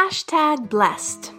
Hashtag 0.00 0.70
blessed. 0.70 1.30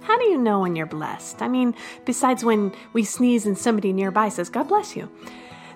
How 0.00 0.18
do 0.18 0.24
you 0.24 0.38
know 0.38 0.60
when 0.60 0.74
you're 0.74 0.86
blessed? 0.86 1.42
I 1.42 1.48
mean, 1.48 1.74
besides 2.06 2.42
when 2.42 2.72
we 2.94 3.04
sneeze 3.04 3.44
and 3.44 3.56
somebody 3.56 3.92
nearby 3.92 4.30
says, 4.30 4.48
God 4.48 4.68
bless 4.68 4.96
you. 4.96 5.10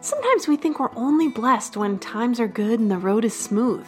Sometimes 0.00 0.48
we 0.48 0.56
think 0.56 0.80
we're 0.80 0.96
only 0.96 1.28
blessed 1.28 1.76
when 1.76 1.98
times 1.98 2.40
are 2.40 2.48
good 2.48 2.80
and 2.80 2.90
the 2.90 2.96
road 2.96 3.26
is 3.26 3.38
smooth. 3.38 3.86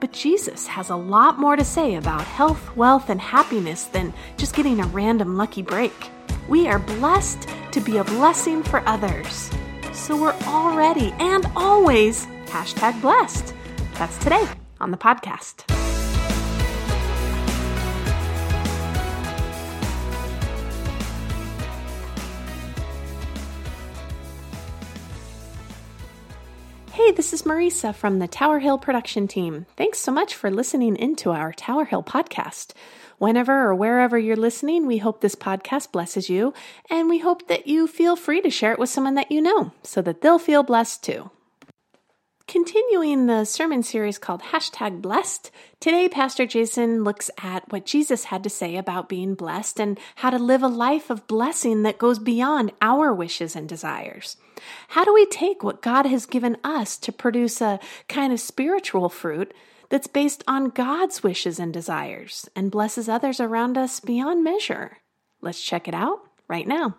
But 0.00 0.12
Jesus 0.12 0.66
has 0.66 0.90
a 0.90 0.96
lot 0.96 1.40
more 1.40 1.56
to 1.56 1.64
say 1.64 1.94
about 1.94 2.20
health, 2.26 2.76
wealth, 2.76 3.08
and 3.08 3.20
happiness 3.20 3.84
than 3.84 4.12
just 4.36 4.54
getting 4.54 4.78
a 4.78 4.86
random 4.88 5.38
lucky 5.38 5.62
break. 5.62 6.10
We 6.50 6.68
are 6.68 6.78
blessed 6.78 7.48
to 7.70 7.80
be 7.80 7.96
a 7.96 8.04
blessing 8.04 8.62
for 8.62 8.86
others. 8.86 9.50
So 9.94 10.20
we're 10.20 10.36
already 10.46 11.12
and 11.12 11.46
always 11.56 12.26
hashtag 12.44 13.00
blessed. 13.00 13.54
That's 13.94 14.18
today 14.18 14.46
on 14.78 14.90
the 14.90 14.98
podcast. 14.98 15.81
Hey, 27.04 27.10
this 27.10 27.32
is 27.32 27.42
Marisa 27.42 27.92
from 27.92 28.20
the 28.20 28.28
Tower 28.28 28.60
Hill 28.60 28.78
production 28.78 29.26
team. 29.26 29.66
Thanks 29.76 29.98
so 29.98 30.12
much 30.12 30.36
for 30.36 30.52
listening 30.52 30.94
into 30.94 31.32
our 31.32 31.52
Tower 31.52 31.84
Hill 31.84 32.04
podcast. 32.04 32.74
Whenever 33.18 33.52
or 33.66 33.74
wherever 33.74 34.16
you're 34.16 34.36
listening, 34.36 34.86
we 34.86 34.98
hope 34.98 35.20
this 35.20 35.34
podcast 35.34 35.90
blesses 35.90 36.30
you, 36.30 36.54
and 36.88 37.08
we 37.08 37.18
hope 37.18 37.48
that 37.48 37.66
you 37.66 37.88
feel 37.88 38.14
free 38.14 38.40
to 38.42 38.50
share 38.50 38.72
it 38.72 38.78
with 38.78 38.88
someone 38.88 39.16
that 39.16 39.32
you 39.32 39.40
know 39.40 39.72
so 39.82 40.00
that 40.00 40.20
they'll 40.20 40.38
feel 40.38 40.62
blessed 40.62 41.02
too. 41.02 41.28
Continuing 42.52 43.28
the 43.28 43.46
sermon 43.46 43.82
series 43.82 44.18
called 44.18 44.42
Hashtag 44.42 45.00
Blessed, 45.00 45.50
today 45.80 46.06
Pastor 46.06 46.44
Jason 46.44 47.02
looks 47.02 47.30
at 47.42 47.64
what 47.72 47.86
Jesus 47.86 48.24
had 48.24 48.42
to 48.42 48.50
say 48.50 48.76
about 48.76 49.08
being 49.08 49.34
blessed 49.34 49.80
and 49.80 49.98
how 50.16 50.28
to 50.28 50.38
live 50.38 50.62
a 50.62 50.68
life 50.68 51.08
of 51.08 51.26
blessing 51.26 51.82
that 51.84 51.96
goes 51.96 52.18
beyond 52.18 52.70
our 52.82 53.14
wishes 53.14 53.56
and 53.56 53.66
desires. 53.66 54.36
How 54.88 55.02
do 55.02 55.14
we 55.14 55.24
take 55.24 55.62
what 55.62 55.80
God 55.80 56.04
has 56.04 56.26
given 56.26 56.58
us 56.62 56.98
to 56.98 57.10
produce 57.10 57.62
a 57.62 57.80
kind 58.06 58.34
of 58.34 58.38
spiritual 58.38 59.08
fruit 59.08 59.54
that's 59.88 60.06
based 60.06 60.44
on 60.46 60.68
God's 60.68 61.22
wishes 61.22 61.58
and 61.58 61.72
desires 61.72 62.50
and 62.54 62.70
blesses 62.70 63.08
others 63.08 63.40
around 63.40 63.78
us 63.78 63.98
beyond 63.98 64.44
measure? 64.44 64.98
Let's 65.40 65.62
check 65.62 65.88
it 65.88 65.94
out 65.94 66.20
right 66.48 66.68
now. 66.68 66.98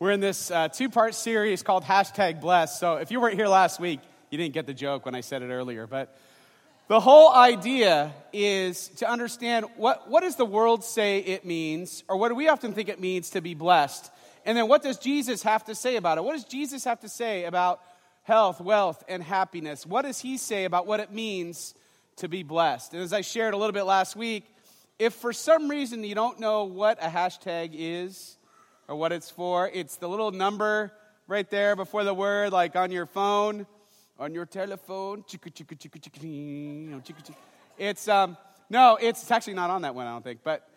We're 0.00 0.12
in 0.12 0.20
this 0.20 0.52
uh, 0.52 0.68
two 0.68 0.90
part 0.90 1.16
series 1.16 1.64
called 1.64 1.82
Hashtag 1.82 2.40
Blessed. 2.40 2.78
So 2.78 2.98
if 2.98 3.10
you 3.10 3.20
weren't 3.20 3.34
here 3.34 3.48
last 3.48 3.80
week, 3.80 3.98
you 4.30 4.38
didn't 4.38 4.54
get 4.54 4.64
the 4.64 4.72
joke 4.72 5.04
when 5.04 5.16
I 5.16 5.22
said 5.22 5.42
it 5.42 5.50
earlier. 5.50 5.88
But 5.88 6.16
the 6.86 7.00
whole 7.00 7.34
idea 7.34 8.14
is 8.32 8.86
to 8.98 9.10
understand 9.10 9.66
what, 9.76 10.08
what 10.08 10.20
does 10.20 10.36
the 10.36 10.44
world 10.44 10.84
say 10.84 11.18
it 11.18 11.44
means, 11.44 12.04
or 12.08 12.16
what 12.16 12.28
do 12.28 12.36
we 12.36 12.46
often 12.46 12.74
think 12.74 12.88
it 12.88 13.00
means 13.00 13.30
to 13.30 13.40
be 13.40 13.54
blessed? 13.54 14.08
And 14.46 14.56
then 14.56 14.68
what 14.68 14.84
does 14.84 14.98
Jesus 14.98 15.42
have 15.42 15.64
to 15.64 15.74
say 15.74 15.96
about 15.96 16.16
it? 16.16 16.22
What 16.22 16.34
does 16.34 16.44
Jesus 16.44 16.84
have 16.84 17.00
to 17.00 17.08
say 17.08 17.42
about 17.42 17.80
health, 18.22 18.60
wealth, 18.60 19.02
and 19.08 19.20
happiness? 19.20 19.84
What 19.84 20.02
does 20.02 20.20
he 20.20 20.36
say 20.36 20.64
about 20.64 20.86
what 20.86 21.00
it 21.00 21.12
means 21.12 21.74
to 22.18 22.28
be 22.28 22.44
blessed? 22.44 22.94
And 22.94 23.02
as 23.02 23.12
I 23.12 23.22
shared 23.22 23.52
a 23.52 23.56
little 23.56 23.72
bit 23.72 23.82
last 23.82 24.14
week, 24.14 24.44
if 25.00 25.14
for 25.14 25.32
some 25.32 25.68
reason 25.68 26.04
you 26.04 26.14
don't 26.14 26.38
know 26.38 26.66
what 26.66 27.02
a 27.02 27.08
hashtag 27.08 27.70
is, 27.72 28.36
or 28.88 28.96
what 28.96 29.12
it's 29.12 29.30
for. 29.30 29.70
It's 29.72 29.96
the 29.96 30.08
little 30.08 30.32
number 30.32 30.92
right 31.28 31.48
there 31.50 31.76
before 31.76 32.04
the 32.04 32.14
word, 32.14 32.52
like 32.52 32.74
on 32.74 32.90
your 32.90 33.06
phone, 33.06 33.66
on 34.18 34.34
your 34.34 34.46
telephone. 34.46 35.24
It's 37.78 38.08
um, 38.08 38.36
no, 38.70 38.96
it's, 38.96 39.22
it's 39.22 39.30
actually 39.30 39.54
not 39.54 39.70
on 39.70 39.82
that 39.82 39.94
one, 39.94 40.06
I 40.06 40.12
don't 40.12 40.24
think, 40.24 40.40
but 40.42 40.68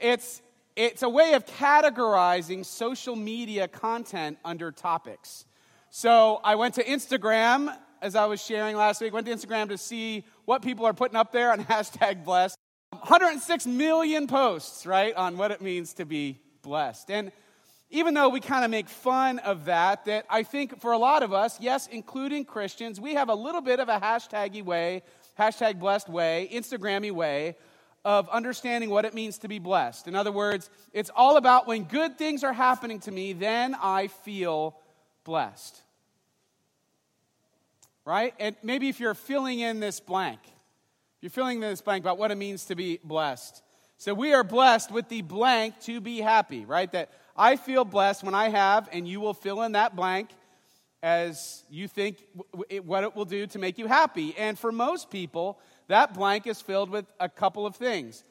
it's 0.00 0.42
it's 0.76 1.02
a 1.02 1.08
way 1.08 1.32
of 1.32 1.44
categorizing 1.44 2.64
social 2.64 3.16
media 3.16 3.66
content 3.66 4.38
under 4.44 4.70
topics. 4.70 5.44
So 5.90 6.40
I 6.44 6.54
went 6.54 6.74
to 6.74 6.84
Instagram 6.84 7.74
as 8.00 8.14
I 8.14 8.26
was 8.26 8.40
sharing 8.40 8.76
last 8.76 9.00
week. 9.00 9.12
Went 9.12 9.26
to 9.26 9.32
Instagram 9.32 9.70
to 9.70 9.78
see 9.78 10.24
what 10.44 10.62
people 10.62 10.86
are 10.86 10.92
putting 10.92 11.16
up 11.16 11.32
there 11.32 11.50
on 11.50 11.64
hashtag 11.64 12.24
blessed. 12.24 12.56
106 12.90 13.66
million 13.66 14.26
posts, 14.26 14.86
right, 14.86 15.14
on 15.14 15.36
what 15.36 15.50
it 15.50 15.60
means 15.60 15.94
to 15.94 16.04
be 16.04 16.38
blessed. 16.68 17.10
And 17.10 17.32
even 17.90 18.12
though 18.12 18.28
we 18.28 18.40
kind 18.40 18.64
of 18.64 18.70
make 18.70 18.88
fun 18.88 19.38
of 19.38 19.64
that, 19.64 20.04
that 20.04 20.26
I 20.28 20.42
think 20.42 20.80
for 20.82 20.92
a 20.92 20.98
lot 20.98 21.22
of 21.22 21.32
us, 21.32 21.58
yes, 21.60 21.88
including 21.90 22.44
Christians, 22.44 23.00
we 23.00 23.14
have 23.14 23.30
a 23.30 23.34
little 23.34 23.62
bit 23.62 23.80
of 23.80 23.88
a 23.88 23.98
hashtaggy 23.98 24.62
way, 24.62 25.02
hashtag 25.38 25.80
blessed 25.80 26.10
way, 26.10 26.50
Instagrammy 26.52 27.10
way 27.10 27.56
of 28.04 28.28
understanding 28.28 28.90
what 28.90 29.06
it 29.06 29.14
means 29.14 29.38
to 29.38 29.48
be 29.48 29.58
blessed. 29.58 30.06
In 30.06 30.14
other 30.14 30.30
words, 30.30 30.68
it's 30.92 31.10
all 31.16 31.38
about 31.38 31.66
when 31.66 31.84
good 31.84 32.18
things 32.18 32.44
are 32.44 32.52
happening 32.52 33.00
to 33.00 33.10
me, 33.10 33.32
then 33.32 33.74
I 33.74 34.08
feel 34.08 34.76
blessed. 35.24 35.80
Right? 38.04 38.34
And 38.38 38.54
maybe 38.62 38.90
if 38.90 39.00
you're 39.00 39.14
filling 39.14 39.60
in 39.60 39.80
this 39.80 39.98
blank, 40.00 40.40
you're 41.22 41.30
filling 41.30 41.56
in 41.56 41.68
this 41.68 41.80
blank 41.80 42.04
about 42.04 42.18
what 42.18 42.30
it 42.30 42.36
means 42.36 42.66
to 42.66 42.74
be 42.74 43.00
blessed. 43.02 43.62
So 44.00 44.14
we 44.14 44.32
are 44.32 44.44
blessed 44.44 44.92
with 44.92 45.08
the 45.08 45.22
blank 45.22 45.80
to 45.80 46.00
be 46.00 46.20
happy, 46.20 46.64
right? 46.64 46.90
That 46.92 47.10
I 47.36 47.56
feel 47.56 47.84
blessed 47.84 48.22
when 48.22 48.34
I 48.34 48.48
have, 48.48 48.88
and 48.92 49.08
you 49.08 49.18
will 49.18 49.34
fill 49.34 49.62
in 49.62 49.72
that 49.72 49.96
blank 49.96 50.30
as 51.02 51.64
you 51.68 51.88
think 51.88 52.18
what 52.84 53.02
it 53.02 53.16
will 53.16 53.24
do 53.24 53.48
to 53.48 53.58
make 53.58 53.76
you 53.76 53.86
happy. 53.86 54.36
And 54.38 54.56
for 54.56 54.70
most 54.70 55.10
people, 55.10 55.58
that 55.88 56.14
blank 56.14 56.46
is 56.46 56.60
filled 56.60 56.90
with 56.90 57.06
a 57.18 57.28
couple 57.28 57.66
of 57.66 57.74
things. 57.74 58.22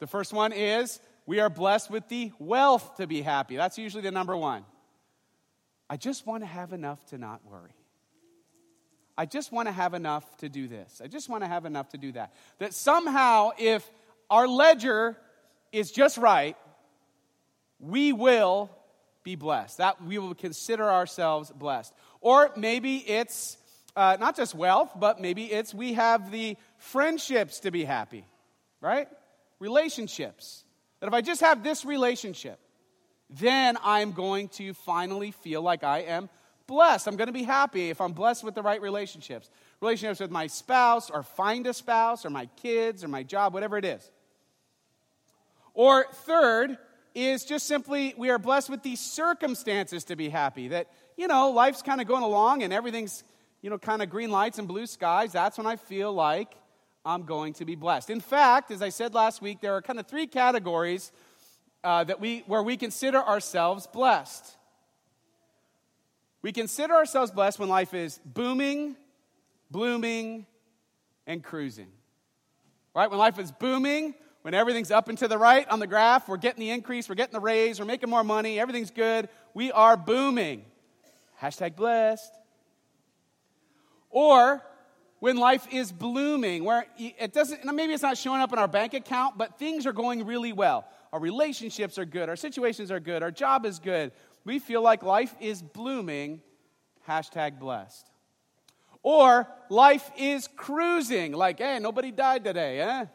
The 0.00 0.08
first 0.08 0.32
one 0.32 0.52
is 0.52 1.00
we 1.24 1.38
are 1.38 1.50
blessed 1.50 1.88
with 1.88 2.08
the 2.08 2.32
wealth 2.40 2.96
to 2.96 3.06
be 3.06 3.22
happy. 3.22 3.56
That's 3.56 3.78
usually 3.78 4.02
the 4.02 4.10
number 4.10 4.36
one. 4.36 4.64
I 5.88 5.96
just 5.96 6.26
want 6.26 6.42
to 6.42 6.48
have 6.48 6.72
enough 6.72 7.04
to 7.06 7.18
not 7.18 7.44
worry. 7.44 7.74
I 9.16 9.26
just 9.26 9.52
want 9.52 9.68
to 9.68 9.72
have 9.72 9.94
enough 9.94 10.36
to 10.38 10.48
do 10.48 10.66
this. 10.66 11.00
I 11.04 11.06
just 11.06 11.28
want 11.28 11.44
to 11.44 11.48
have 11.48 11.64
enough 11.64 11.90
to 11.90 11.98
do 11.98 12.10
that. 12.12 12.32
That 12.58 12.74
somehow, 12.74 13.50
if 13.58 13.88
our 14.32 14.48
ledger 14.48 15.18
is 15.72 15.92
just 15.92 16.16
right, 16.16 16.56
we 17.78 18.14
will 18.14 18.70
be 19.22 19.36
blessed. 19.36 19.76
That 19.76 20.02
we 20.02 20.16
will 20.16 20.34
consider 20.34 20.90
ourselves 20.90 21.50
blessed. 21.50 21.92
Or 22.22 22.50
maybe 22.56 22.96
it's 22.96 23.58
uh, 23.94 24.16
not 24.18 24.34
just 24.34 24.54
wealth, 24.54 24.92
but 24.98 25.20
maybe 25.20 25.44
it's 25.44 25.74
we 25.74 25.92
have 25.92 26.30
the 26.32 26.56
friendships 26.78 27.60
to 27.60 27.70
be 27.70 27.84
happy, 27.84 28.24
right? 28.80 29.06
Relationships. 29.58 30.64
That 31.00 31.08
if 31.08 31.12
I 31.12 31.20
just 31.20 31.42
have 31.42 31.62
this 31.62 31.84
relationship, 31.84 32.58
then 33.28 33.76
I'm 33.84 34.12
going 34.12 34.48
to 34.48 34.72
finally 34.72 35.32
feel 35.32 35.60
like 35.60 35.84
I 35.84 35.98
am 36.00 36.30
blessed. 36.66 37.06
I'm 37.06 37.16
going 37.16 37.26
to 37.26 37.34
be 37.34 37.42
happy 37.42 37.90
if 37.90 38.00
I'm 38.00 38.12
blessed 38.12 38.44
with 38.44 38.54
the 38.54 38.62
right 38.62 38.80
relationships. 38.80 39.50
Relationships 39.82 40.20
with 40.20 40.30
my 40.30 40.46
spouse, 40.46 41.10
or 41.10 41.22
find 41.22 41.66
a 41.66 41.74
spouse, 41.74 42.24
or 42.24 42.30
my 42.30 42.46
kids, 42.62 43.04
or 43.04 43.08
my 43.08 43.22
job, 43.22 43.52
whatever 43.52 43.76
it 43.76 43.84
is. 43.84 44.10
Or 45.74 46.06
third, 46.12 46.78
is 47.14 47.44
just 47.44 47.66
simply 47.66 48.14
we 48.16 48.30
are 48.30 48.38
blessed 48.38 48.70
with 48.70 48.82
these 48.82 49.00
circumstances 49.00 50.04
to 50.04 50.16
be 50.16 50.28
happy. 50.28 50.68
That, 50.68 50.88
you 51.16 51.28
know, 51.28 51.50
life's 51.50 51.82
kind 51.82 52.00
of 52.00 52.06
going 52.06 52.22
along 52.22 52.62
and 52.62 52.72
everything's, 52.72 53.24
you 53.60 53.70
know, 53.70 53.78
kind 53.78 54.02
of 54.02 54.10
green 54.10 54.30
lights 54.30 54.58
and 54.58 54.66
blue 54.66 54.86
skies. 54.86 55.32
That's 55.32 55.58
when 55.58 55.66
I 55.66 55.76
feel 55.76 56.12
like 56.12 56.54
I'm 57.04 57.24
going 57.24 57.54
to 57.54 57.64
be 57.64 57.74
blessed. 57.74 58.10
In 58.10 58.20
fact, 58.20 58.70
as 58.70 58.82
I 58.82 58.88
said 58.88 59.14
last 59.14 59.42
week, 59.42 59.60
there 59.60 59.74
are 59.74 59.82
kind 59.82 59.98
of 59.98 60.06
three 60.06 60.26
categories 60.26 61.12
uh, 61.84 62.04
that 62.04 62.20
we, 62.20 62.44
where 62.46 62.62
we 62.62 62.76
consider 62.76 63.18
ourselves 63.18 63.86
blessed. 63.86 64.56
We 66.40 66.52
consider 66.52 66.94
ourselves 66.94 67.30
blessed 67.30 67.58
when 67.58 67.68
life 67.68 67.94
is 67.94 68.18
booming, 68.24 68.96
blooming, 69.70 70.46
and 71.26 71.42
cruising. 71.42 71.88
Right? 72.94 73.10
When 73.10 73.18
life 73.18 73.38
is 73.38 73.52
booming, 73.52 74.14
when 74.42 74.54
everything's 74.54 74.90
up 74.90 75.08
and 75.08 75.16
to 75.18 75.28
the 75.28 75.38
right 75.38 75.68
on 75.68 75.78
the 75.78 75.86
graph, 75.86 76.28
we're 76.28 76.36
getting 76.36 76.60
the 76.60 76.70
increase, 76.70 77.08
we're 77.08 77.14
getting 77.14 77.32
the 77.32 77.40
raise, 77.40 77.80
we're 77.80 77.86
making 77.86 78.10
more 78.10 78.24
money, 78.24 78.60
everything's 78.60 78.90
good, 78.90 79.28
we 79.54 79.72
are 79.72 79.96
booming. 79.96 80.64
Hashtag 81.40 81.76
blessed. 81.76 82.32
Or 84.10 84.62
when 85.20 85.36
life 85.36 85.66
is 85.72 85.92
blooming, 85.92 86.64
where 86.64 86.86
it 86.98 87.32
doesn't, 87.32 87.64
maybe 87.64 87.92
it's 87.92 88.02
not 88.02 88.18
showing 88.18 88.40
up 88.40 88.52
in 88.52 88.58
our 88.58 88.68
bank 88.68 88.94
account, 88.94 89.38
but 89.38 89.58
things 89.58 89.86
are 89.86 89.92
going 89.92 90.26
really 90.26 90.52
well. 90.52 90.86
Our 91.12 91.20
relationships 91.20 91.98
are 91.98 92.04
good, 92.04 92.28
our 92.28 92.36
situations 92.36 92.90
are 92.90 93.00
good, 93.00 93.22
our 93.22 93.30
job 93.30 93.64
is 93.64 93.78
good. 93.78 94.12
We 94.44 94.58
feel 94.58 94.82
like 94.82 95.02
life 95.02 95.34
is 95.40 95.62
blooming. 95.62 96.40
Hashtag 97.08 97.58
blessed. 97.58 98.08
Or 99.02 99.48
life 99.68 100.10
is 100.16 100.48
cruising, 100.56 101.32
like, 101.32 101.58
hey, 101.58 101.78
nobody 101.80 102.10
died 102.10 102.44
today, 102.44 102.80
eh? 102.80 103.06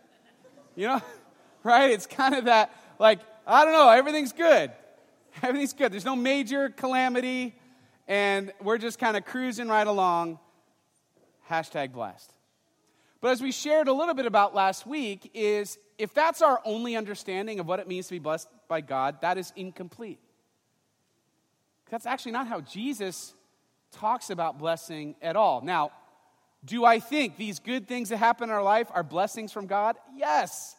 You 0.77 0.87
know, 0.87 1.01
right? 1.63 1.89
It's 1.89 2.05
kind 2.05 2.35
of 2.35 2.45
that, 2.45 2.71
like, 2.99 3.19
I 3.45 3.65
don't 3.65 3.73
know, 3.73 3.89
everything's 3.89 4.31
good. 4.31 4.71
Everything's 5.43 5.73
good. 5.73 5.91
There's 5.91 6.05
no 6.05 6.15
major 6.15 6.69
calamity, 6.69 7.55
and 8.07 8.51
we're 8.61 8.77
just 8.77 8.97
kind 8.97 9.15
of 9.17 9.25
cruising 9.25 9.67
right 9.67 9.85
along. 9.85 10.39
Hashtag 11.49 11.91
blessed. 11.91 12.33
But 13.21 13.31
as 13.31 13.41
we 13.41 13.51
shared 13.51 13.87
a 13.87 13.93
little 13.93 14.15
bit 14.15 14.25
about 14.25 14.55
last 14.55 14.87
week, 14.87 15.29
is 15.33 15.77
if 15.97 16.13
that's 16.13 16.41
our 16.41 16.59
only 16.65 16.95
understanding 16.95 17.59
of 17.59 17.67
what 17.67 17.79
it 17.79 17.87
means 17.87 18.07
to 18.07 18.15
be 18.15 18.19
blessed 18.19 18.47
by 18.67 18.81
God, 18.81 19.21
that 19.21 19.37
is 19.37 19.53
incomplete. 19.55 20.19
That's 21.89 22.05
actually 22.05 22.33
not 22.33 22.47
how 22.47 22.61
Jesus 22.61 23.33
talks 23.91 24.29
about 24.29 24.57
blessing 24.57 25.15
at 25.21 25.35
all. 25.35 25.61
Now, 25.61 25.91
do 26.65 26.85
I 26.85 26.99
think 26.99 27.37
these 27.37 27.59
good 27.59 27.87
things 27.87 28.09
that 28.09 28.17
happen 28.17 28.49
in 28.49 28.55
our 28.55 28.63
life 28.63 28.89
are 28.93 29.03
blessings 29.03 29.51
from 29.51 29.67
God? 29.67 29.95
Yes, 30.15 30.75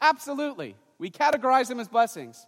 absolutely. 0.00 0.76
We 0.98 1.10
categorize 1.10 1.68
them 1.68 1.80
as 1.80 1.88
blessings. 1.88 2.46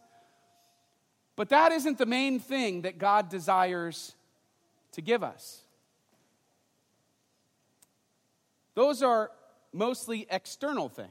But 1.36 1.50
that 1.50 1.72
isn't 1.72 1.98
the 1.98 2.06
main 2.06 2.40
thing 2.40 2.82
that 2.82 2.98
God 2.98 3.28
desires 3.28 4.14
to 4.92 5.00
give 5.00 5.22
us. 5.22 5.62
Those 8.74 9.02
are 9.02 9.30
mostly 9.72 10.26
external 10.30 10.88
things. 10.88 11.08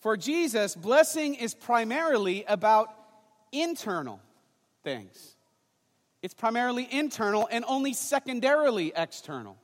For 0.00 0.16
Jesus, 0.16 0.74
blessing 0.74 1.34
is 1.34 1.54
primarily 1.54 2.44
about 2.48 2.94
internal 3.52 4.20
things. 4.82 5.36
It's 6.22 6.34
primarily 6.34 6.86
internal 6.90 7.48
and 7.50 7.64
only 7.66 7.94
secondarily 7.94 8.92
external. 8.94 9.56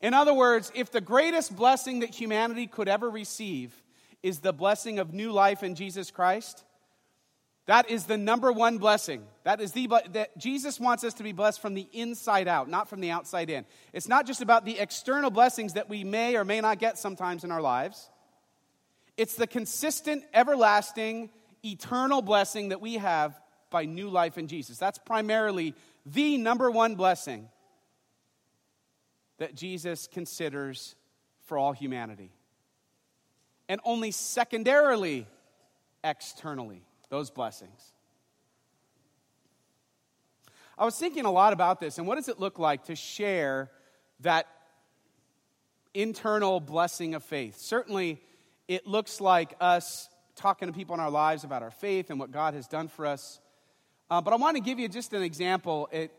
In 0.00 0.12
other 0.12 0.34
words, 0.34 0.72
if 0.74 0.90
the 0.90 1.00
greatest 1.00 1.54
blessing 1.54 2.00
that 2.00 2.10
humanity 2.10 2.66
could 2.66 2.88
ever 2.88 3.08
receive 3.08 3.74
is 4.22 4.40
the 4.40 4.52
blessing 4.52 4.98
of 4.98 5.14
new 5.14 5.32
life 5.32 5.62
in 5.62 5.74
Jesus 5.74 6.10
Christ, 6.10 6.64
that 7.66 7.88
is 7.88 8.04
the 8.04 8.18
number 8.18 8.52
one 8.52 8.78
blessing. 8.78 9.24
That 9.44 9.60
is 9.60 9.72
the 9.72 9.88
that 10.10 10.36
Jesus 10.36 10.78
wants 10.78 11.02
us 11.04 11.14
to 11.14 11.22
be 11.22 11.32
blessed 11.32 11.62
from 11.62 11.74
the 11.74 11.88
inside 11.92 12.46
out, 12.46 12.68
not 12.68 12.90
from 12.90 13.00
the 13.00 13.10
outside 13.10 13.48
in. 13.48 13.64
It's 13.92 14.08
not 14.08 14.26
just 14.26 14.42
about 14.42 14.66
the 14.66 14.78
external 14.78 15.30
blessings 15.30 15.72
that 15.72 15.88
we 15.88 16.04
may 16.04 16.36
or 16.36 16.44
may 16.44 16.60
not 16.60 16.78
get 16.78 16.98
sometimes 16.98 17.44
in 17.44 17.50
our 17.50 17.62
lives. 17.62 18.10
It's 19.16 19.36
the 19.36 19.46
consistent, 19.46 20.24
everlasting, 20.34 21.30
eternal 21.64 22.20
blessing 22.20 22.70
that 22.70 22.82
we 22.82 22.94
have 22.94 23.40
by 23.74 23.86
new 23.86 24.08
life 24.08 24.38
in 24.38 24.46
Jesus. 24.46 24.78
That's 24.78 24.98
primarily 24.98 25.74
the 26.06 26.38
number 26.38 26.70
one 26.70 26.94
blessing 26.94 27.48
that 29.38 29.56
Jesus 29.56 30.06
considers 30.06 30.94
for 31.46 31.58
all 31.58 31.72
humanity. 31.72 32.30
And 33.68 33.80
only 33.84 34.12
secondarily, 34.12 35.26
externally, 36.04 36.84
those 37.08 37.30
blessings. 37.30 37.92
I 40.78 40.84
was 40.84 40.96
thinking 40.96 41.24
a 41.24 41.32
lot 41.32 41.52
about 41.52 41.80
this, 41.80 41.98
and 41.98 42.06
what 42.06 42.14
does 42.14 42.28
it 42.28 42.38
look 42.38 42.60
like 42.60 42.84
to 42.84 42.94
share 42.94 43.72
that 44.20 44.46
internal 45.94 46.60
blessing 46.60 47.16
of 47.16 47.24
faith? 47.24 47.58
Certainly, 47.58 48.22
it 48.68 48.86
looks 48.86 49.20
like 49.20 49.54
us 49.60 50.08
talking 50.36 50.68
to 50.68 50.72
people 50.72 50.94
in 50.94 51.00
our 51.00 51.10
lives 51.10 51.42
about 51.42 51.64
our 51.64 51.72
faith 51.72 52.10
and 52.10 52.20
what 52.20 52.30
God 52.30 52.54
has 52.54 52.68
done 52.68 52.86
for 52.86 53.04
us. 53.04 53.40
Uh, 54.10 54.20
but 54.20 54.34
I 54.34 54.36
want 54.36 54.56
to 54.56 54.62
give 54.62 54.78
you 54.78 54.88
just 54.88 55.14
an 55.14 55.22
example, 55.22 55.88
it, 55.90 56.12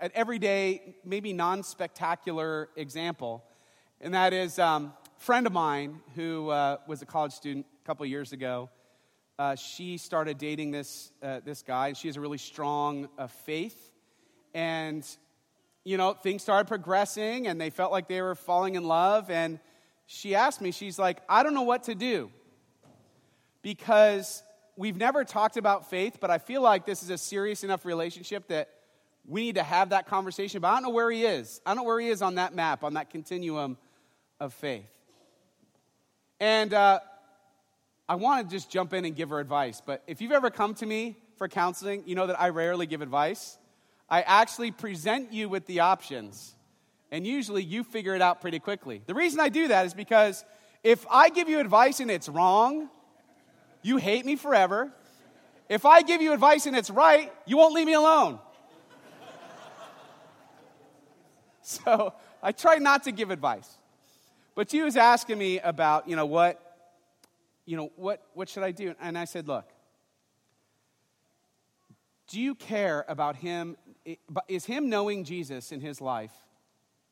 an 0.00 0.10
everyday, 0.14 0.96
maybe 1.04 1.32
non 1.32 1.62
spectacular 1.62 2.70
example. 2.76 3.44
And 4.00 4.14
that 4.14 4.32
is 4.32 4.58
um, 4.58 4.94
a 5.16 5.20
friend 5.20 5.46
of 5.46 5.52
mine 5.52 6.00
who 6.14 6.48
uh, 6.48 6.78
was 6.86 7.02
a 7.02 7.06
college 7.06 7.32
student 7.32 7.66
a 7.82 7.86
couple 7.86 8.06
years 8.06 8.32
ago. 8.32 8.70
Uh, 9.38 9.54
she 9.54 9.98
started 9.98 10.38
dating 10.38 10.70
this, 10.70 11.12
uh, 11.22 11.40
this 11.44 11.62
guy, 11.62 11.88
and 11.88 11.96
she 11.96 12.08
has 12.08 12.16
a 12.16 12.20
really 12.20 12.38
strong 12.38 13.06
uh, 13.18 13.26
faith. 13.26 13.92
And, 14.54 15.06
you 15.84 15.98
know, 15.98 16.14
things 16.14 16.42
started 16.42 16.66
progressing, 16.68 17.46
and 17.48 17.60
they 17.60 17.68
felt 17.68 17.92
like 17.92 18.08
they 18.08 18.22
were 18.22 18.34
falling 18.34 18.76
in 18.76 18.84
love. 18.84 19.30
And 19.30 19.60
she 20.06 20.34
asked 20.34 20.62
me, 20.62 20.70
she's 20.70 20.98
like, 20.98 21.18
I 21.28 21.42
don't 21.42 21.52
know 21.52 21.62
what 21.62 21.82
to 21.84 21.94
do 21.94 22.30
because 23.60 24.42
we've 24.76 24.96
never 24.96 25.24
talked 25.24 25.56
about 25.56 25.90
faith, 25.90 26.18
but 26.20 26.30
I 26.30 26.38
feel 26.38 26.62
like 26.62 26.84
this 26.84 27.02
is 27.02 27.10
a 27.10 27.18
serious 27.18 27.64
enough 27.64 27.84
relationship 27.84 28.48
that 28.48 28.68
we 29.26 29.42
need 29.42 29.54
to 29.56 29.62
have 29.62 29.90
that 29.90 30.06
conversation. 30.06 30.60
But 30.60 30.68
I 30.68 30.74
don't 30.74 30.84
know 30.84 30.90
where 30.90 31.10
he 31.10 31.24
is. 31.24 31.60
I 31.64 31.70
don't 31.70 31.78
know 31.78 31.82
where 31.84 32.00
he 32.00 32.08
is 32.08 32.22
on 32.22 32.36
that 32.36 32.54
map, 32.54 32.84
on 32.84 32.94
that 32.94 33.10
continuum 33.10 33.76
of 34.38 34.52
faith. 34.52 34.88
And 36.38 36.72
uh, 36.74 37.00
I 38.08 38.16
want 38.16 38.48
to 38.48 38.54
just 38.54 38.70
jump 38.70 38.92
in 38.92 39.04
and 39.04 39.16
give 39.16 39.30
her 39.30 39.40
advice. 39.40 39.82
But 39.84 40.02
if 40.06 40.20
you've 40.20 40.32
ever 40.32 40.50
come 40.50 40.74
to 40.74 40.86
me 40.86 41.16
for 41.38 41.48
counseling, 41.48 42.02
you 42.06 42.14
know 42.14 42.26
that 42.26 42.40
I 42.40 42.50
rarely 42.50 42.86
give 42.86 43.02
advice. 43.02 43.58
I 44.08 44.22
actually 44.22 44.70
present 44.70 45.32
you 45.32 45.48
with 45.48 45.66
the 45.66 45.80
options. 45.80 46.54
And 47.10 47.26
usually 47.26 47.62
you 47.62 47.82
figure 47.82 48.14
it 48.14 48.22
out 48.22 48.40
pretty 48.40 48.58
quickly. 48.58 49.00
The 49.06 49.14
reason 49.14 49.40
I 49.40 49.48
do 49.48 49.68
that 49.68 49.86
is 49.86 49.94
because 49.94 50.44
if 50.82 51.06
I 51.10 51.30
give 51.30 51.48
you 51.48 51.58
advice 51.58 52.00
and 52.00 52.10
it's 52.10 52.28
wrong, 52.28 52.90
you 53.86 53.98
hate 53.98 54.26
me 54.26 54.34
forever. 54.34 54.90
If 55.68 55.86
I 55.86 56.02
give 56.02 56.20
you 56.20 56.32
advice 56.32 56.66
and 56.66 56.76
it's 56.76 56.90
right, 56.90 57.32
you 57.46 57.56
won't 57.56 57.72
leave 57.72 57.86
me 57.86 57.94
alone. 57.94 58.40
so 61.62 62.12
I 62.42 62.50
try 62.50 62.78
not 62.78 63.04
to 63.04 63.12
give 63.12 63.30
advice. 63.30 63.78
But 64.56 64.72
she 64.72 64.82
was 64.82 64.96
asking 64.96 65.38
me 65.38 65.60
about, 65.60 66.08
you 66.08 66.16
know, 66.16 66.26
what, 66.26 66.60
you 67.64 67.76
know, 67.76 67.92
what, 67.94 68.26
what 68.34 68.48
should 68.48 68.64
I 68.64 68.72
do? 68.72 68.92
And 69.00 69.16
I 69.16 69.24
said, 69.24 69.46
look, 69.46 69.68
do 72.26 72.40
you 72.40 72.56
care 72.56 73.04
about 73.06 73.36
him? 73.36 73.76
Is 74.48 74.64
him 74.64 74.88
knowing 74.88 75.22
Jesus 75.22 75.70
in 75.70 75.80
his 75.80 76.00
life 76.00 76.32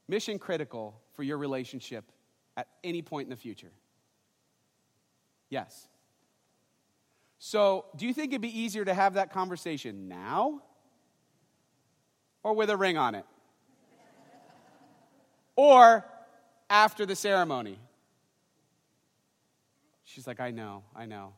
mission 0.08 0.40
critical 0.40 1.00
for 1.12 1.22
your 1.22 1.38
relationship 1.38 2.04
at 2.56 2.66
any 2.82 3.00
point 3.00 3.26
in 3.26 3.30
the 3.30 3.36
future? 3.36 3.70
Yes. 5.50 5.86
So, 7.38 7.86
do 7.96 8.06
you 8.06 8.14
think 8.14 8.32
it'd 8.32 8.40
be 8.40 8.58
easier 8.58 8.84
to 8.84 8.94
have 8.94 9.14
that 9.14 9.32
conversation 9.32 10.08
now 10.08 10.62
or 12.42 12.54
with 12.54 12.70
a 12.70 12.76
ring 12.76 12.96
on 12.96 13.14
it? 13.14 13.24
or 15.56 16.04
after 16.70 17.06
the 17.06 17.16
ceremony? 17.16 17.78
She's 20.04 20.26
like, 20.26 20.40
I 20.40 20.50
know, 20.50 20.84
I 20.94 21.06
know. 21.06 21.34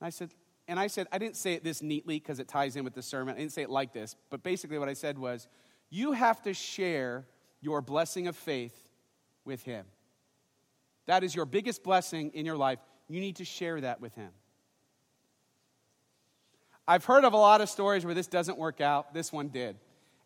And 0.00 0.06
I 0.06 0.10
said, 0.10 0.30
and 0.68 0.80
I 0.80 0.86
said, 0.86 1.06
I 1.12 1.18
didn't 1.18 1.36
say 1.36 1.54
it 1.54 1.62
this 1.62 1.82
neatly 1.82 2.18
because 2.18 2.40
it 2.40 2.48
ties 2.48 2.76
in 2.76 2.84
with 2.84 2.94
the 2.94 3.02
sermon. 3.02 3.36
I 3.36 3.38
didn't 3.38 3.52
say 3.52 3.62
it 3.62 3.70
like 3.70 3.92
this, 3.92 4.16
but 4.30 4.42
basically 4.42 4.78
what 4.78 4.88
I 4.88 4.94
said 4.94 5.18
was, 5.18 5.48
you 5.90 6.12
have 6.12 6.42
to 6.42 6.52
share 6.52 7.26
your 7.60 7.80
blessing 7.80 8.26
of 8.26 8.36
faith 8.36 8.90
with 9.44 9.62
him. 9.62 9.86
That 11.06 11.22
is 11.22 11.34
your 11.34 11.46
biggest 11.46 11.84
blessing 11.84 12.32
in 12.34 12.44
your 12.44 12.56
life. 12.56 12.80
You 13.08 13.20
need 13.20 13.36
to 13.36 13.44
share 13.44 13.80
that 13.80 14.00
with 14.00 14.14
him. 14.14 14.30
I've 16.88 17.04
heard 17.04 17.24
of 17.24 17.32
a 17.32 17.36
lot 17.36 17.60
of 17.60 17.68
stories 17.68 18.04
where 18.04 18.14
this 18.14 18.28
doesn't 18.28 18.58
work 18.58 18.80
out. 18.80 19.12
This 19.12 19.32
one 19.32 19.48
did. 19.48 19.76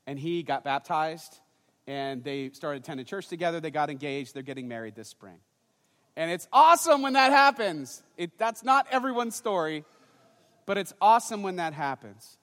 And 0.06 0.18
he 0.18 0.42
got 0.42 0.64
baptized, 0.64 1.38
and 1.86 2.22
they 2.22 2.50
started 2.50 2.82
attending 2.82 3.06
church 3.06 3.28
together. 3.28 3.60
They 3.60 3.70
got 3.70 3.90
engaged. 3.90 4.34
They're 4.34 4.42
getting 4.42 4.68
married 4.68 4.94
this 4.94 5.08
spring. 5.08 5.38
And 6.16 6.30
it's 6.30 6.48
awesome 6.52 7.02
when 7.02 7.14
that 7.14 7.32
happens. 7.32 8.02
It, 8.18 8.36
that's 8.36 8.62
not 8.62 8.86
everyone's 8.90 9.36
story, 9.36 9.84
but 10.66 10.76
it's 10.76 10.92
awesome 11.00 11.42
when 11.42 11.56
that 11.56 11.72
happens. 11.72 12.36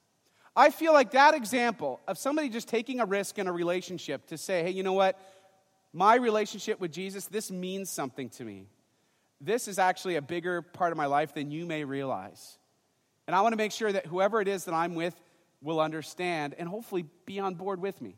I 0.55 0.71
feel 0.71 0.93
like 0.93 1.11
that 1.11 1.35
example 1.35 1.99
of 2.07 2.17
somebody 2.17 2.49
just 2.49 2.67
taking 2.67 2.99
a 2.99 3.05
risk 3.05 3.37
in 3.37 3.47
a 3.47 3.51
relationship 3.51 4.25
to 4.27 4.37
say, 4.37 4.63
hey, 4.63 4.71
you 4.71 4.81
know 4.81 4.93
what? 4.93 5.19
My 5.93 6.15
relationship 6.15 6.79
with 6.79 6.91
Jesus, 6.91 7.25
this 7.25 7.51
means 7.51 7.91
something 7.91 8.29
to 8.31 8.43
me. 8.43 8.65
This 9.39 9.67
is 9.67 9.77
actually 9.77 10.15
a 10.15 10.21
bigger 10.21 10.63
part 10.63 10.91
of 10.91 10.97
my 10.97 11.05
life 11.05 11.35
than 11.35 11.51
you 11.51 11.67
may 11.67 11.83
realize. 11.83 12.57
And 13.27 13.35
I 13.35 13.41
want 13.41 13.53
to 13.53 13.57
make 13.57 13.73
sure 13.73 13.91
that 13.91 14.05
whoever 14.05 14.41
it 14.41 14.47
is 14.47 14.65
that 14.65 14.73
I'm 14.73 14.95
with 14.95 15.15
will 15.61 15.79
understand 15.79 16.55
and 16.57 16.67
hopefully 16.67 17.05
be 17.25 17.39
on 17.39 17.55
board 17.55 17.81
with 17.81 18.01
me. 18.01 18.15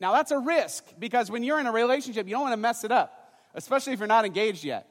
Now, 0.00 0.12
that's 0.12 0.30
a 0.30 0.38
risk 0.38 0.84
because 0.98 1.30
when 1.30 1.42
you're 1.42 1.58
in 1.58 1.66
a 1.66 1.72
relationship, 1.72 2.26
you 2.26 2.32
don't 2.32 2.42
want 2.42 2.52
to 2.52 2.58
mess 2.58 2.84
it 2.84 2.92
up, 2.92 3.34
especially 3.54 3.92
if 3.92 3.98
you're 3.98 4.08
not 4.08 4.24
engaged 4.24 4.64
yet. 4.64 4.88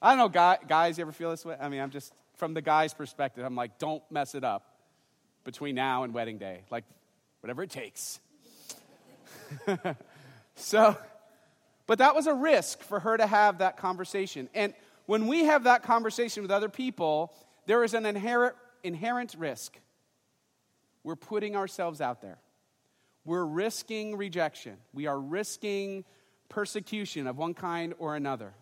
I 0.00 0.10
don't 0.10 0.18
know, 0.18 0.28
guy, 0.28 0.58
guys, 0.66 0.98
you 0.98 1.02
ever 1.02 1.12
feel 1.12 1.30
this 1.30 1.44
way? 1.44 1.56
I 1.60 1.68
mean, 1.68 1.80
I'm 1.80 1.90
just, 1.90 2.12
from 2.36 2.54
the 2.54 2.62
guy's 2.62 2.94
perspective, 2.94 3.44
I'm 3.44 3.56
like, 3.56 3.78
don't 3.78 4.02
mess 4.10 4.34
it 4.34 4.44
up 4.44 4.74
between 5.44 5.74
now 5.74 6.04
and 6.04 6.14
wedding 6.14 6.38
day. 6.38 6.60
Like, 6.70 6.84
whatever 7.40 7.62
it 7.62 7.70
takes. 7.70 8.20
so, 10.54 10.96
but 11.86 11.98
that 11.98 12.14
was 12.14 12.26
a 12.26 12.34
risk 12.34 12.82
for 12.82 13.00
her 13.00 13.16
to 13.16 13.26
have 13.26 13.58
that 13.58 13.78
conversation. 13.78 14.48
And 14.54 14.74
when 15.08 15.26
we 15.26 15.44
have 15.44 15.64
that 15.64 15.82
conversation 15.82 16.42
with 16.42 16.50
other 16.50 16.68
people, 16.68 17.32
there 17.64 17.82
is 17.82 17.94
an 17.94 18.04
inherent, 18.04 18.54
inherent 18.84 19.34
risk. 19.38 19.78
We're 21.02 21.16
putting 21.16 21.56
ourselves 21.56 22.02
out 22.02 22.20
there. 22.20 22.36
We're 23.24 23.46
risking 23.46 24.18
rejection. 24.18 24.76
We 24.92 25.06
are 25.06 25.18
risking 25.18 26.04
persecution 26.50 27.26
of 27.26 27.38
one 27.38 27.54
kind 27.54 27.94
or 27.98 28.16
another. 28.16 28.52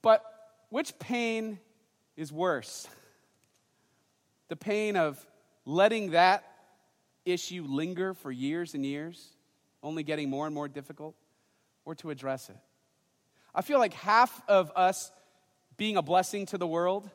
But 0.00 0.22
which 0.68 0.96
pain 1.00 1.58
is 2.16 2.32
worse? 2.32 2.86
The 4.46 4.54
pain 4.54 4.96
of 4.96 5.26
letting 5.64 6.12
that 6.12 6.44
issue 7.24 7.66
linger 7.68 8.14
for 8.14 8.30
years 8.30 8.74
and 8.74 8.86
years, 8.86 9.30
only 9.82 10.04
getting 10.04 10.30
more 10.30 10.46
and 10.46 10.54
more 10.54 10.68
difficult, 10.68 11.16
or 11.84 11.96
to 11.96 12.10
address 12.10 12.48
it? 12.48 12.56
I 13.56 13.62
feel 13.62 13.78
like 13.78 13.94
half 13.94 14.42
of 14.48 14.70
us 14.76 15.10
being 15.78 15.96
a 15.96 16.02
blessing 16.02 16.44
to 16.46 16.58
the 16.58 16.66
world 16.66 17.08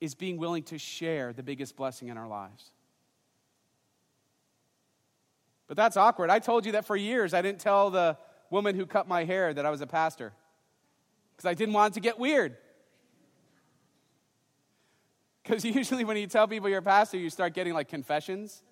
is 0.00 0.16
being 0.16 0.38
willing 0.38 0.64
to 0.64 0.76
share 0.76 1.32
the 1.32 1.42
biggest 1.44 1.76
blessing 1.76 2.08
in 2.08 2.18
our 2.18 2.26
lives. 2.26 2.72
But 5.68 5.76
that's 5.76 5.96
awkward. 5.96 6.30
I 6.30 6.40
told 6.40 6.66
you 6.66 6.72
that 6.72 6.84
for 6.84 6.96
years 6.96 7.32
I 7.32 7.42
didn't 7.42 7.60
tell 7.60 7.90
the 7.90 8.18
woman 8.50 8.74
who 8.74 8.86
cut 8.86 9.06
my 9.06 9.24
hair 9.24 9.54
that 9.54 9.64
I 9.64 9.70
was 9.70 9.80
a 9.80 9.86
pastor 9.86 10.32
because 11.36 11.48
I 11.48 11.54
didn't 11.54 11.74
want 11.74 11.92
it 11.92 11.94
to 11.94 12.00
get 12.00 12.18
weird. 12.18 12.56
Because 15.42 15.64
usually 15.64 16.04
when 16.04 16.16
you 16.16 16.26
tell 16.26 16.48
people 16.48 16.68
you're 16.68 16.80
a 16.80 16.82
pastor, 16.82 17.18
you 17.18 17.30
start 17.30 17.54
getting 17.54 17.72
like 17.72 17.88
confessions. 17.88 18.62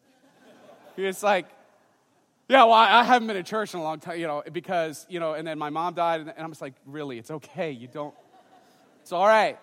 it's 0.97 1.23
like, 1.23 1.47
yeah, 2.49 2.65
well, 2.65 2.75
I 2.75 3.05
haven't 3.05 3.29
been 3.29 3.37
to 3.37 3.43
church 3.43 3.73
in 3.73 3.81
a 3.81 3.83
long 3.83 4.01
time, 4.01 4.19
you 4.19 4.27
know, 4.27 4.43
because, 4.53 5.07
you 5.09 5.19
know, 5.19 5.33
and 5.33 5.47
then 5.47 5.59
my 5.59 5.71
mom 5.71 5.95
died, 5.95 6.21
and 6.21 6.33
I'm 6.37 6.51
just 6.51 6.61
like, 6.61 6.75
really, 6.85 7.19
it's 7.19 7.31
okay. 7.31 7.71
You 7.71 7.89
don't, 7.89 8.15
it's 9.03 9.13
all 9.13 9.27
right. 9.27 9.59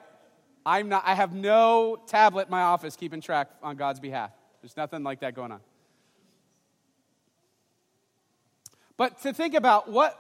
I'm 0.66 0.90
not, 0.90 1.04
I 1.06 1.16
have 1.16 1.34
no 1.34 1.98
tablet 2.08 2.48
in 2.48 2.52
my 2.52 2.64
office 2.64 2.96
keeping 2.96 3.22
track 3.22 3.50
on 3.62 3.76
God's 3.76 4.00
behalf. 4.00 4.32
There's 4.62 4.78
nothing 4.78 5.04
like 5.04 5.22
that 5.22 5.36
going 5.36 5.52
on. 5.52 5.60
But 8.98 9.22
to 9.24 9.34
think 9.34 9.56
about 9.56 9.90
what, 9.90 10.18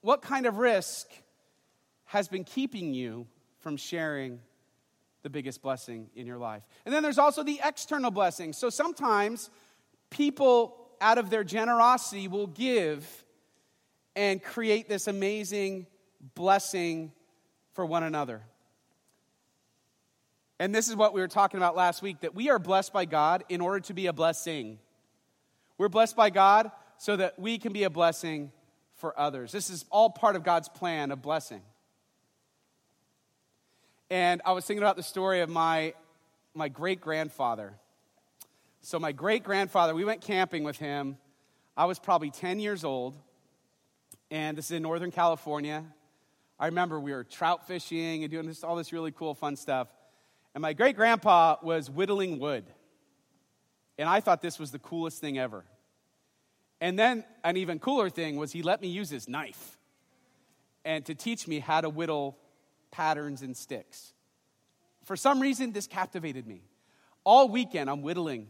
what 0.00 0.22
kind 0.22 0.46
of 0.46 0.56
risk 0.56 1.06
has 2.06 2.28
been 2.28 2.44
keeping 2.44 2.94
you 2.94 3.26
from 3.60 3.76
sharing 3.76 4.40
the 5.22 5.30
biggest 5.30 5.60
blessing 5.60 6.08
in 6.14 6.26
your 6.26 6.38
life. 6.38 6.62
And 6.84 6.94
then 6.94 7.02
there's 7.02 7.18
also 7.18 7.42
the 7.42 7.60
external 7.64 8.10
blessing. 8.10 8.52
So 8.52 8.70
sometimes 8.70 9.50
people, 10.08 10.85
out 11.00 11.18
of 11.18 11.30
their 11.30 11.44
generosity, 11.44 12.28
will 12.28 12.46
give 12.46 13.24
and 14.14 14.42
create 14.42 14.88
this 14.88 15.06
amazing 15.06 15.86
blessing 16.34 17.12
for 17.74 17.84
one 17.84 18.02
another. 18.02 18.42
And 20.58 20.74
this 20.74 20.88
is 20.88 20.96
what 20.96 21.12
we 21.12 21.20
were 21.20 21.28
talking 21.28 21.58
about 21.58 21.76
last 21.76 22.00
week 22.00 22.20
that 22.20 22.34
we 22.34 22.48
are 22.48 22.58
blessed 22.58 22.92
by 22.92 23.04
God 23.04 23.44
in 23.48 23.60
order 23.60 23.80
to 23.80 23.94
be 23.94 24.06
a 24.06 24.12
blessing. 24.12 24.78
We're 25.76 25.90
blessed 25.90 26.16
by 26.16 26.30
God 26.30 26.70
so 26.96 27.16
that 27.16 27.38
we 27.38 27.58
can 27.58 27.72
be 27.74 27.84
a 27.84 27.90
blessing 27.90 28.52
for 28.94 29.18
others. 29.18 29.52
This 29.52 29.68
is 29.68 29.84
all 29.90 30.08
part 30.08 30.34
of 30.36 30.42
God's 30.42 30.70
plan 30.70 31.10
of 31.10 31.20
blessing. 31.20 31.60
And 34.08 34.40
I 34.46 34.52
was 34.52 34.64
thinking 34.64 34.82
about 34.82 34.96
the 34.96 35.02
story 35.02 35.40
of 35.40 35.50
my, 35.50 35.92
my 36.54 36.68
great 36.68 37.00
grandfather. 37.00 37.74
So, 38.86 39.00
my 39.00 39.10
great 39.10 39.42
grandfather, 39.42 39.96
we 39.96 40.04
went 40.04 40.20
camping 40.20 40.62
with 40.62 40.78
him. 40.78 41.16
I 41.76 41.86
was 41.86 41.98
probably 41.98 42.30
10 42.30 42.60
years 42.60 42.84
old, 42.84 43.16
and 44.30 44.56
this 44.56 44.66
is 44.66 44.70
in 44.70 44.84
Northern 44.84 45.10
California. 45.10 45.84
I 46.56 46.66
remember 46.66 47.00
we 47.00 47.10
were 47.10 47.24
trout 47.24 47.66
fishing 47.66 48.22
and 48.22 48.30
doing 48.30 48.46
this, 48.46 48.62
all 48.62 48.76
this 48.76 48.92
really 48.92 49.10
cool, 49.10 49.34
fun 49.34 49.56
stuff. 49.56 49.88
And 50.54 50.62
my 50.62 50.72
great 50.72 50.94
grandpa 50.94 51.56
was 51.64 51.90
whittling 51.90 52.38
wood. 52.38 52.64
And 53.98 54.08
I 54.08 54.20
thought 54.20 54.40
this 54.40 54.56
was 54.56 54.70
the 54.70 54.78
coolest 54.78 55.20
thing 55.20 55.36
ever. 55.36 55.64
And 56.80 56.96
then 56.96 57.24
an 57.42 57.56
even 57.56 57.80
cooler 57.80 58.08
thing 58.08 58.36
was 58.36 58.52
he 58.52 58.62
let 58.62 58.80
me 58.80 58.86
use 58.86 59.10
his 59.10 59.28
knife 59.28 59.78
and 60.84 61.04
to 61.06 61.14
teach 61.16 61.48
me 61.48 61.58
how 61.58 61.80
to 61.80 61.88
whittle 61.88 62.38
patterns 62.92 63.42
and 63.42 63.56
sticks. 63.56 64.12
For 65.02 65.16
some 65.16 65.40
reason, 65.40 65.72
this 65.72 65.88
captivated 65.88 66.46
me. 66.46 66.62
All 67.24 67.48
weekend, 67.48 67.90
I'm 67.90 68.02
whittling 68.02 68.46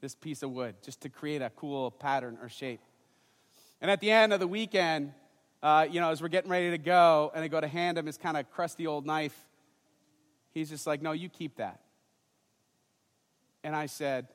this 0.00 0.14
piece 0.14 0.42
of 0.42 0.50
wood 0.50 0.74
just 0.82 1.00
to 1.02 1.08
create 1.08 1.42
a 1.42 1.50
cool 1.50 1.90
pattern 1.90 2.38
or 2.40 2.48
shape. 2.48 2.80
And 3.80 3.90
at 3.90 4.00
the 4.00 4.10
end 4.10 4.32
of 4.32 4.40
the 4.40 4.48
weekend, 4.48 5.12
uh, 5.62 5.86
you 5.90 6.00
know, 6.00 6.10
as 6.10 6.22
we're 6.22 6.28
getting 6.28 6.50
ready 6.50 6.70
to 6.70 6.78
go, 6.78 7.30
and 7.34 7.44
I 7.44 7.48
go 7.48 7.60
to 7.60 7.68
hand 7.68 7.98
him 7.98 8.06
his 8.06 8.16
kind 8.16 8.36
of 8.36 8.50
crusty 8.50 8.86
old 8.86 9.06
knife, 9.06 9.36
he's 10.52 10.70
just 10.70 10.86
like, 10.86 11.02
No, 11.02 11.12
you 11.12 11.28
keep 11.28 11.56
that. 11.56 11.80
And 13.62 13.76
I 13.76 13.86
said, 13.86 14.28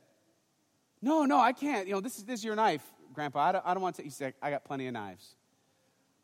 No, 1.01 1.25
no, 1.25 1.39
I 1.39 1.51
can't. 1.51 1.87
You 1.87 1.93
know, 1.93 2.01
this 2.01 2.17
is, 2.17 2.23
this 2.23 2.39
is 2.39 2.45
your 2.45 2.55
knife. 2.55 2.83
Grandpa, 3.13 3.39
I 3.39 3.51
don't, 3.53 3.65
I 3.65 3.73
don't 3.73 3.83
want 3.83 3.95
to. 3.95 4.03
He 4.03 4.09
said, 4.09 4.33
I 4.41 4.49
got 4.49 4.65
plenty 4.65 4.87
of 4.87 4.93
knives. 4.93 5.35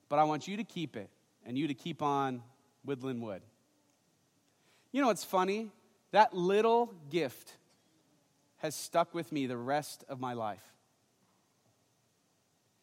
But 0.10 0.20
I 0.20 0.24
want 0.24 0.48
you 0.48 0.58
to 0.58 0.64
keep 0.64 0.98
it 0.98 1.10
and 1.46 1.58
you 1.58 1.68
to 1.68 1.74
keep 1.74 2.02
on 2.02 2.44
whittling 2.84 3.22
wood. 3.22 3.42
You 4.92 5.02
know 5.02 5.08
what's 5.08 5.24
funny? 5.24 5.70
That 6.12 6.34
little 6.34 6.94
gift 7.10 7.54
has 8.62 8.76
stuck 8.76 9.14
with 9.14 9.32
me 9.32 9.48
the 9.48 9.58
rest 9.58 10.04
of 10.10 10.20
my 10.20 10.34
life. 10.34 10.64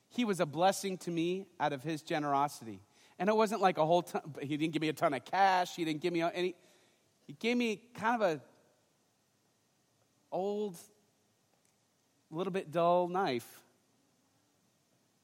He 0.08 0.24
was 0.24 0.40
a 0.40 0.46
blessing 0.46 0.98
to 0.98 1.10
me 1.10 1.46
out 1.60 1.72
of 1.72 1.82
his 1.82 2.02
generosity. 2.02 2.80
And 3.18 3.28
it 3.28 3.36
wasn't 3.36 3.60
like 3.60 3.78
a 3.78 3.86
whole 3.86 4.02
ton, 4.02 4.22
he 4.40 4.56
didn't 4.56 4.72
give 4.72 4.82
me 4.82 4.88
a 4.88 4.92
ton 4.92 5.12
of 5.14 5.24
cash, 5.24 5.74
he 5.74 5.84
didn't 5.84 6.00
give 6.00 6.12
me 6.12 6.22
any, 6.22 6.54
he 7.26 7.32
gave 7.34 7.56
me 7.56 7.82
kind 7.94 8.22
of 8.22 8.28
a 8.28 8.40
old, 10.30 10.76
little 12.30 12.52
bit 12.52 12.70
dull 12.70 13.08
knife 13.08 13.62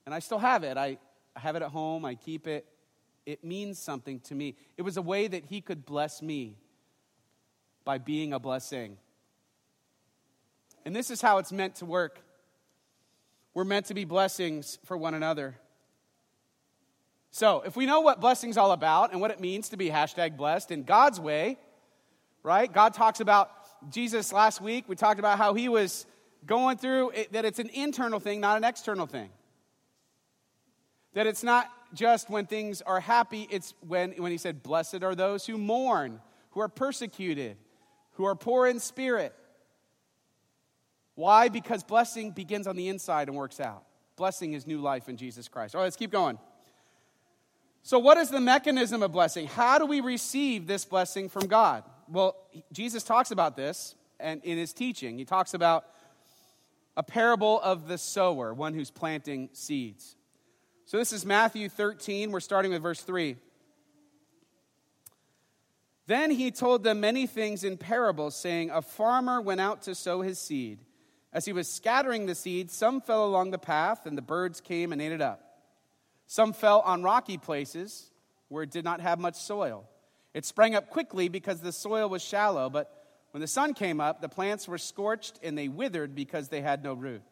and 0.07 0.15
I 0.15 0.19
still 0.19 0.39
have 0.39 0.65
it. 0.65 0.77
I, 0.77 0.99
I 1.35 1.41
have 1.41 1.57
it 1.57 1.63
at 1.63 1.71
home, 1.71 2.05
I 2.05 2.15
keep 2.15 2.47
it. 2.47 2.67
It 3.27 3.43
means 3.43 3.79
something 3.79 4.21
to 4.21 4.35
me. 4.35 4.57
It 4.77 4.83
was 4.83 4.97
a 4.97 5.03
way 5.03 5.27
that 5.27 5.47
He 5.47 5.61
could 5.61 5.87
bless 5.87 6.21
me 6.21 6.59
by 7.85 7.99
being 7.99 8.33
a 8.33 8.39
blessing. 8.39 8.99
And 10.85 10.95
this 10.95 11.11
is 11.11 11.21
how 11.21 11.39
it's 11.39 11.53
meant 11.53 11.77
to 11.77 11.87
work. 11.87 12.21
We're 13.55 13.65
meant 13.65 13.87
to 13.87 13.95
be 13.95 14.05
blessings 14.05 14.79
for 14.85 14.97
one 14.97 15.15
another. 15.15 15.57
So, 17.31 17.63
if 17.63 17.77
we 17.77 17.87
know 17.87 18.01
what 18.01 18.21
blessing's 18.21 18.57
all 18.57 18.73
about 18.73 19.13
and 19.13 19.21
what 19.21 19.31
it 19.31 19.41
means 19.41 19.71
to 19.71 19.77
be 19.77 19.91
hashtag 19.91 20.37
blessed 20.37 20.71
in 20.71 20.85
God's 20.85 21.19
way, 21.19 21.59
right? 22.43 22.73
God 22.73 22.95
talks 22.95 23.21
about 23.21 23.51
Jesus 23.91 24.33
last 24.33 24.61
week. 24.61 24.85
We 24.87 24.97
talked 24.97 25.19
about 25.19 25.39
how 25.39 25.55
he 25.55 25.69
was 25.69 26.07
going 26.47 26.79
through 26.79 27.11
it, 27.11 27.33
that 27.33 27.45
it's 27.45 27.59
an 27.59 27.71
internal 27.71 28.21
thing, 28.21 28.41
not 28.41 28.57
an 28.57 28.65
external 28.65 29.07
thing. 29.07 29.31
That 31.15 31.27
it's 31.27 31.43
not 31.43 31.71
just 31.95 32.29
when 32.29 32.47
things 32.47 32.83
are 32.83 33.01
happy, 33.01 33.47
it's 33.51 33.75
when, 33.81 34.13
when 34.13 34.33
he 34.33 34.39
said, 34.39 34.63
Blessed 34.63 35.03
are 35.03 35.15
those 35.15 35.47
who 35.47 35.59
mourn, 35.59 36.21
who 36.51 36.61
are 36.61 36.69
persecuted, 36.69 37.57
who 38.13 38.25
are 38.25 38.35
poor 38.35 38.67
in 38.67 38.81
spirit. 38.81 39.35
Why? 41.15 41.49
Because 41.49 41.83
blessing 41.85 42.31
begins 42.33 42.67
on 42.67 42.77
the 42.77 42.89
inside 42.89 43.29
and 43.29 43.37
works 43.37 43.61
out. 43.61 43.85
Blessing 44.17 44.53
is 44.53 44.67
new 44.67 44.81
life 44.81 45.09
in 45.09 45.17
Jesus 45.17 45.49
Christ. 45.49 45.75
All 45.75 45.81
right, 45.81 45.87
let's 45.87 45.97
keep 45.97 46.11
going. 46.11 46.39
So, 47.83 47.99
what 47.99 48.17
is 48.17 48.31
the 48.31 48.41
mechanism 48.41 49.03
of 49.03 49.13
blessing? 49.13 49.47
How 49.47 49.79
do 49.79 49.87
we 49.87 50.01
receive 50.01 50.67
this 50.67 50.85
blessing 50.85 51.29
from 51.29 51.47
God? 51.47 51.85
Well, 52.09 52.37
Jesus 52.73 53.03
talks 53.03 53.31
about 53.31 53.57
this 53.57 53.95
and 54.19 54.43
in 54.45 54.57
his 54.57 54.73
teaching. 54.73 55.19
He 55.19 55.25
talks 55.25 55.55
about 55.55 55.85
a 56.97 57.03
parable 57.03 57.61
of 57.61 57.89
the 57.89 57.99
sower, 57.99 58.55
one 58.55 58.75
who's 58.75 58.91
planting 58.91 59.51
seeds. 59.53 60.17
So 60.87 60.97
this 60.97 61.13
is 61.13 61.25
Matthew 61.25 61.69
13. 61.69 62.31
We're 62.31 62.41
starting 62.41 62.73
with 62.73 62.83
verse 62.83 63.01
3. 63.01 63.37
Then 66.07 66.31
he 66.31 66.51
told 66.51 66.85
them 66.85 67.01
many 67.01 67.27
things 67.27 67.65
in 67.65 67.79
parables, 67.79 68.37
saying, 68.37 68.71
A 68.71 68.83
farmer 68.83 69.41
went 69.41 69.61
out 69.61 69.83
to 69.83 69.95
sow 69.95 70.21
his 70.21 70.39
seed. 70.39 70.79
As 71.35 71.45
he 71.45 71.53
was 71.53 71.69
scattering 71.69 72.27
the 72.27 72.35
seed, 72.37 72.71
some 72.71 73.01
fell 73.01 73.27
along 73.27 73.51
the 73.51 73.59
path, 73.59 74.07
and 74.07 74.17
the 74.17 74.23
birds 74.23 74.61
came 74.61 74.93
and 74.93 75.03
ate 75.03 75.11
it 75.11 75.21
up. 75.21 75.41
Some 76.27 76.53
fell 76.53 76.81
on 76.83 77.03
rocky 77.03 77.37
places 77.37 78.11
where 78.49 78.63
it 78.63 78.71
did 78.71 78.85
not 78.85 79.01
have 79.01 79.19
much 79.19 79.35
soil. 79.35 79.85
It 80.33 80.45
sprang 80.45 80.77
up 80.77 80.91
quickly 80.91 81.29
because 81.29 81.61
the 81.61 81.73
soil 81.73 82.09
was 82.09 82.23
shallow, 82.23 82.71
but 82.71 83.05
when 83.33 83.41
the 83.41 83.49
sun 83.49 83.75
came 83.75 84.01
up, 84.01 84.21
the 84.21 84.29
plants 84.29 84.69
were 84.69 84.79
scorched 84.79 85.41
and 85.43 85.59
they 85.59 85.67
withered 85.67 86.15
because 86.15 86.49
they 86.49 86.61
had 86.61 86.85
no 86.85 86.95
root. 86.95 87.23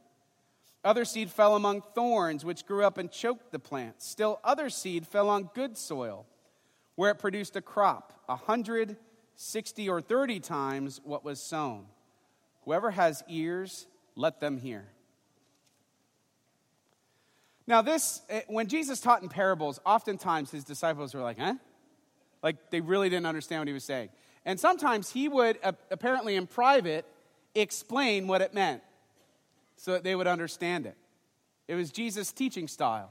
Other 0.85 1.05
seed 1.05 1.31
fell 1.31 1.55
among 1.55 1.83
thorns, 1.95 2.45
which 2.45 2.67
grew 2.67 2.85
up 2.85 2.99
and 2.99 3.11
choked 3.11 3.53
the 3.53 3.61
plants. 3.61 4.05
Still, 4.05 4.41
other 4.43 4.69
seed 4.69 5.07
fell 5.07 5.29
on 5.29 5.51
good 5.55 5.79
soil, 5.79 6.27
where 6.97 7.13
it 7.13 7.21
produced 7.21 7.55
a 7.55 7.63
crop, 7.63 8.13
a 8.29 8.35
hundred, 8.35 8.97
sixty, 9.37 9.89
or 9.89 10.01
thirty 10.01 10.41
times 10.41 11.01
what 11.05 11.25
was 11.25 11.41
sown. 11.41 11.87
Whoever 12.65 12.91
has 12.91 13.23
ears, 13.29 13.87
let 14.17 14.41
them 14.41 14.59
hear. 14.59 14.87
Now, 17.67 17.83
this, 17.83 18.23
eh, 18.29 18.43
when 18.49 18.67
Jesus 18.67 19.01
taught 19.01 19.23
in 19.23 19.29
parables, 19.29 19.81
oftentimes 19.87 20.51
his 20.51 20.65
disciples 20.65 21.15
were 21.15 21.23
like, 21.23 21.39
huh? 21.39 21.55
Like 22.43 22.71
they 22.71 22.81
really 22.81 23.09
didn't 23.09 23.27
understand 23.27 23.61
what 23.61 23.69
he 23.69 23.75
was 23.75 23.85
saying. 23.85 24.09
And 24.45 24.59
sometimes 24.59 25.11
he 25.11 25.29
would, 25.29 25.59
apparently 25.91 26.35
in 26.35 26.47
private, 26.47 27.07
explain 27.55 28.27
what 28.27 28.41
it 28.41 28.53
meant 28.53 28.83
so 29.77 29.93
that 29.93 30.03
they 30.03 30.15
would 30.15 30.27
understand 30.27 30.87
it. 30.87 30.97
It 31.69 31.77
was 31.77 31.93
Jesus' 31.93 32.33
teaching 32.33 32.67
style. 32.67 33.11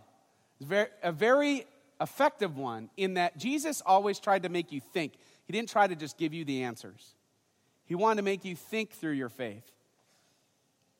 Was 0.59 0.87
a 1.01 1.11
very 1.11 1.65
effective 2.01 2.57
one 2.57 2.89
in 2.97 3.13
that 3.13 3.37
Jesus 3.37 3.81
always 3.85 4.19
tried 4.19 4.43
to 4.43 4.49
make 4.49 4.71
you 4.71 4.81
think. 4.81 5.13
He 5.45 5.53
didn't 5.53 5.69
try 5.69 5.87
to 5.87 5.95
just 5.95 6.17
give 6.17 6.33
you 6.33 6.43
the 6.43 6.63
answers, 6.63 7.15
He 7.85 7.95
wanted 7.95 8.17
to 8.17 8.23
make 8.23 8.45
you 8.45 8.55
think 8.55 8.91
through 8.91 9.13
your 9.13 9.29
faith. 9.29 9.71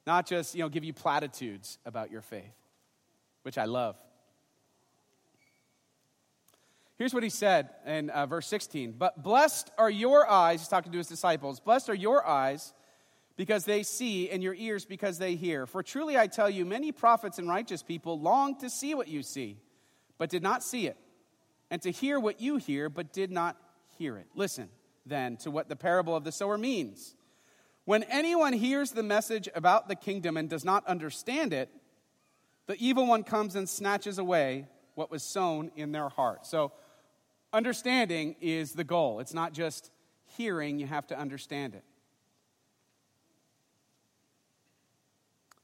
Not 0.06 0.28
just, 0.28 0.56
you 0.56 0.62
know, 0.62 0.70
give 0.70 0.84
you 0.84 0.94
platitudes 0.94 1.78
about 1.86 2.12
your 2.12 2.22
faith, 2.22 2.56
which 3.44 3.58
I 3.58 3.66
love. 3.66 3.96
Here's 6.98 7.14
what 7.14 7.24
he 7.24 7.30
said 7.30 7.70
in 7.86 8.10
uh, 8.12 8.28
verse 8.28 8.48
16. 8.48 8.96
But 8.98 9.24
blessed 9.24 9.72
are 9.78 9.90
your 9.90 10.30
eyes, 10.30 10.62
he's 10.62 10.68
talking 10.68 10.92
to 10.92 10.98
his 10.98 11.08
disciples, 11.08 11.60
blessed 11.60 11.90
are 11.90 11.96
your 11.96 12.26
eyes 12.26 12.74
because 13.38 13.66
they 13.66 13.82
see, 13.82 14.30
and 14.30 14.44
your 14.44 14.54
ears 14.54 14.86
because 14.86 15.18
they 15.18 15.36
hear. 15.36 15.66
For 15.66 15.82
truly 15.82 16.16
I 16.16 16.28
tell 16.28 16.50
you, 16.50 16.64
many 16.64 16.92
prophets 16.92 17.40
and 17.40 17.50
righteous 17.50 17.82
people 17.82 18.20
long 18.20 18.60
to 18.60 18.70
see 18.70 18.94
what 18.94 19.08
you 19.08 19.24
see, 19.24 19.58
but 20.20 20.30
did 20.30 20.44
not 20.44 20.64
see 20.64 20.86
it, 20.86 20.98
and 21.72 21.82
to 21.82 21.90
hear 21.90 22.20
what 22.20 22.40
you 22.40 22.58
hear, 22.58 22.88
but 22.88 23.14
did 23.14 23.32
not 23.32 23.58
hear 23.98 24.18
it. 24.18 24.28
Listen 24.36 24.70
then 25.06 25.38
to 25.38 25.50
what 25.50 25.70
the 25.70 25.76
parable 25.76 26.16
of 26.16 26.24
the 26.24 26.32
sower 26.32 26.58
means. 26.58 27.16
When 27.86 28.04
anyone 28.04 28.54
hears 28.54 28.92
the 28.92 29.04
message 29.04 29.50
about 29.56 29.88
the 29.88 29.96
kingdom 29.96 30.38
and 30.38 30.50
does 30.50 30.64
not 30.64 30.86
understand 30.86 31.54
it, 31.54 31.70
the 32.68 32.76
evil 32.80 33.08
one 33.08 33.24
comes 33.24 33.56
and 33.56 33.68
snatches 33.68 34.18
away 34.18 34.68
what 34.96 35.10
was 35.10 35.24
sown 35.24 35.72
in 35.76 35.92
their 35.92 36.10
heart. 36.10 36.46
So, 36.46 36.72
understanding 37.52 38.36
is 38.40 38.74
the 38.74 38.84
goal. 38.84 39.20
It's 39.20 39.34
not 39.34 39.54
just 39.54 39.92
hearing, 40.38 40.80
you 40.80 40.88
have 40.88 41.08
to 41.08 41.18
understand 41.18 41.76
it. 41.76 41.84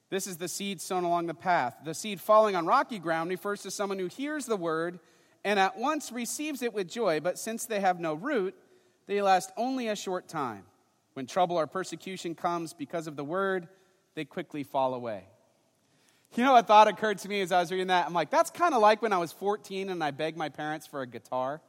This 0.10 0.26
is 0.26 0.38
the 0.38 0.48
seed 0.48 0.82
sown 0.82 1.04
along 1.04 1.28
the 1.28 1.34
path. 1.34 1.76
The 1.84 1.94
seed 1.94 2.22
falling 2.22 2.56
on 2.56 2.66
rocky 2.66 2.98
ground 2.98 3.30
refers 3.30 3.62
to 3.64 3.72
someone 3.72 4.00
who 4.00 4.08
hears 4.08 4.46
the 4.46 4.56
word 4.56 5.00
and 5.44 5.60
at 5.60 5.78
once 5.78 6.12
receives 6.12 6.62
it 6.62 6.74
with 6.74 6.90
joy, 6.90 7.20
but 7.20 7.38
since 7.38 7.66
they 7.66 7.80
have 7.80 8.00
no 8.00 8.14
root, 8.14 8.56
they 9.06 9.22
last 9.22 9.52
only 9.58 9.88
a 9.88 9.96
short 9.96 10.28
time. 10.28 10.64
When 11.18 11.26
trouble 11.26 11.56
or 11.56 11.66
persecution 11.66 12.36
comes 12.36 12.74
because 12.74 13.08
of 13.08 13.16
the 13.16 13.24
word, 13.24 13.68
they 14.14 14.24
quickly 14.24 14.62
fall 14.62 14.94
away. 14.94 15.24
You 16.36 16.44
know, 16.44 16.56
a 16.56 16.62
thought 16.62 16.88
occurred 16.88 17.18
to 17.18 17.28
me 17.28 17.42
as 17.42 17.52
I 17.52 17.60
was 17.60 17.72
reading 17.72 17.88
that. 17.88 18.06
I'm 18.06 18.14
like, 18.14 18.30
that's 18.30 18.52
kind 18.52 18.76
of 18.76 18.84
like 18.84 19.02
when 19.02 19.12
I 19.12 19.18
was 19.18 19.32
14 19.32 19.90
and 19.90 20.04
I 20.04 20.12
begged 20.12 20.38
my 20.38 20.50
parents 20.50 20.86
for 20.86 21.02
a 21.02 21.08
guitar. 21.08 21.60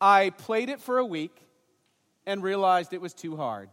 I 0.00 0.30
played 0.30 0.68
it 0.68 0.80
for 0.80 0.98
a 0.98 1.04
week 1.04 1.46
and 2.26 2.42
realized 2.42 2.92
it 2.92 3.00
was 3.00 3.14
too 3.14 3.36
hard. 3.36 3.68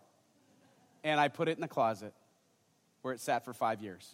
And 1.04 1.20
I 1.20 1.28
put 1.28 1.48
it 1.48 1.58
in 1.58 1.62
the 1.62 1.68
closet 1.68 2.14
where 3.02 3.16
it 3.16 3.20
sat 3.20 3.46
for 3.46 3.54
five 3.54 3.82
years. 3.82 4.14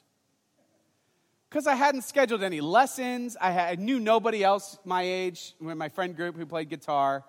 Because 1.49 1.67
I 1.67 1.75
hadn't 1.75 2.03
scheduled 2.03 2.41
any 2.41 2.61
lessons. 2.61 3.35
I, 3.41 3.51
had, 3.51 3.79
I 3.79 3.83
knew 3.83 3.99
nobody 3.99 4.45
else 4.45 4.79
my 4.85 5.01
age, 5.01 5.55
my 5.59 5.89
friend 5.89 6.15
group 6.15 6.37
who 6.37 6.45
played 6.45 6.69
guitar. 6.69 7.25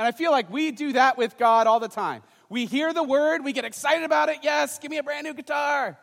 And 0.00 0.06
I 0.06 0.12
feel 0.12 0.30
like 0.30 0.50
we 0.50 0.70
do 0.70 0.94
that 0.94 1.18
with 1.18 1.36
God 1.36 1.66
all 1.66 1.78
the 1.78 1.86
time. 1.86 2.22
We 2.48 2.64
hear 2.64 2.94
the 2.94 3.02
word, 3.02 3.44
we 3.44 3.52
get 3.52 3.66
excited 3.66 4.02
about 4.02 4.30
it. 4.30 4.38
Yes, 4.42 4.78
give 4.78 4.90
me 4.90 4.96
a 4.96 5.02
brand 5.02 5.26
new 5.26 5.34
guitar. 5.34 5.98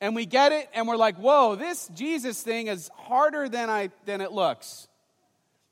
And 0.00 0.16
we 0.16 0.24
get 0.24 0.50
it, 0.50 0.66
and 0.72 0.88
we're 0.88 0.96
like, 0.96 1.18
whoa, 1.18 1.54
this 1.54 1.88
Jesus 1.88 2.42
thing 2.42 2.68
is 2.68 2.90
harder 2.96 3.46
than, 3.50 3.68
I, 3.68 3.90
than 4.06 4.22
it 4.22 4.32
looks. 4.32 4.88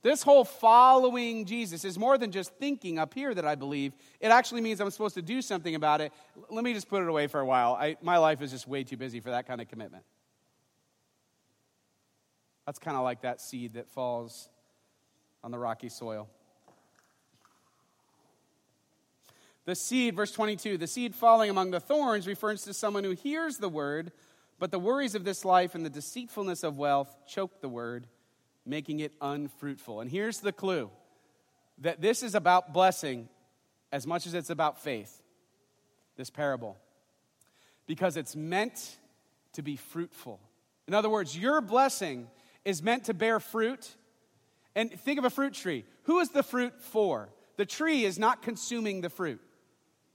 This 0.02 0.22
whole 0.22 0.44
following 0.44 1.46
Jesus 1.46 1.86
is 1.86 1.98
more 1.98 2.18
than 2.18 2.32
just 2.32 2.52
thinking 2.56 2.98
up 2.98 3.14
here 3.14 3.32
that 3.32 3.46
I 3.46 3.54
believe. 3.54 3.94
It 4.20 4.28
actually 4.28 4.60
means 4.60 4.78
I'm 4.78 4.90
supposed 4.90 5.14
to 5.14 5.22
do 5.22 5.40
something 5.40 5.74
about 5.74 6.02
it. 6.02 6.12
Let 6.50 6.64
me 6.64 6.74
just 6.74 6.90
put 6.90 7.02
it 7.02 7.08
away 7.08 7.28
for 7.28 7.40
a 7.40 7.46
while. 7.46 7.78
I, 7.80 7.96
my 8.02 8.18
life 8.18 8.42
is 8.42 8.50
just 8.50 8.68
way 8.68 8.84
too 8.84 8.98
busy 8.98 9.20
for 9.20 9.30
that 9.30 9.46
kind 9.46 9.62
of 9.62 9.68
commitment. 9.68 10.04
That's 12.66 12.78
kind 12.78 12.98
of 12.98 13.04
like 13.04 13.22
that 13.22 13.40
seed 13.40 13.72
that 13.72 13.88
falls 13.88 14.50
on 15.42 15.50
the 15.50 15.58
rocky 15.58 15.88
soil. 15.88 16.28
The 19.68 19.74
seed, 19.74 20.16
verse 20.16 20.32
22, 20.32 20.78
the 20.78 20.86
seed 20.86 21.14
falling 21.14 21.50
among 21.50 21.72
the 21.72 21.78
thorns 21.78 22.26
refers 22.26 22.62
to 22.62 22.72
someone 22.72 23.04
who 23.04 23.10
hears 23.10 23.58
the 23.58 23.68
word, 23.68 24.12
but 24.58 24.70
the 24.70 24.78
worries 24.78 25.14
of 25.14 25.24
this 25.24 25.44
life 25.44 25.74
and 25.74 25.84
the 25.84 25.90
deceitfulness 25.90 26.62
of 26.62 26.78
wealth 26.78 27.14
choke 27.26 27.60
the 27.60 27.68
word 27.68 28.06
making 28.64 29.00
it 29.00 29.12
unfruitful. 29.20 30.00
And 30.00 30.10
here's 30.10 30.40
the 30.40 30.52
clue 30.52 30.90
that 31.82 32.00
this 32.00 32.22
is 32.22 32.34
about 32.34 32.72
blessing 32.72 33.28
as 33.92 34.06
much 34.06 34.26
as 34.26 34.32
it's 34.32 34.48
about 34.48 34.80
faith, 34.80 35.22
this 36.16 36.30
parable, 36.30 36.78
because 37.86 38.16
it's 38.16 38.34
meant 38.34 38.96
to 39.52 39.60
be 39.60 39.76
fruitful. 39.76 40.40
In 40.86 40.94
other 40.94 41.10
words, 41.10 41.36
your 41.36 41.60
blessing 41.60 42.28
is 42.64 42.82
meant 42.82 43.04
to 43.04 43.12
bear 43.12 43.38
fruit. 43.38 43.86
And 44.74 44.90
think 44.90 45.18
of 45.18 45.26
a 45.26 45.30
fruit 45.30 45.52
tree. 45.52 45.84
Who 46.04 46.20
is 46.20 46.30
the 46.30 46.42
fruit 46.42 46.80
for? 46.80 47.28
The 47.58 47.66
tree 47.66 48.04
is 48.04 48.18
not 48.18 48.40
consuming 48.40 49.02
the 49.02 49.10
fruit, 49.10 49.42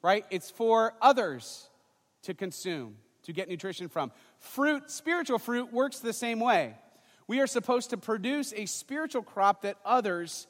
right? 0.04 0.26
It's 0.30 0.52
for 0.52 0.94
others 1.02 1.70
to 2.24 2.34
consume, 2.34 2.98
to 3.24 3.34
get 3.34 3.50
nutrition 3.50 3.88
from. 3.90 4.12
Fruit, 4.38 4.92
spiritual 4.92 5.40
fruit, 5.40 5.74
works 5.74 6.00
the 6.00 6.14
same 6.14 6.40
way. 6.40 6.76
We 7.26 7.40
are 7.40 7.48
supposed 7.48 7.92
to 7.92 7.98
produce 7.98 8.54
a 8.54 8.66
spiritual 8.66 9.24
crop 9.24 9.62
that 9.62 9.78
others 9.86 10.46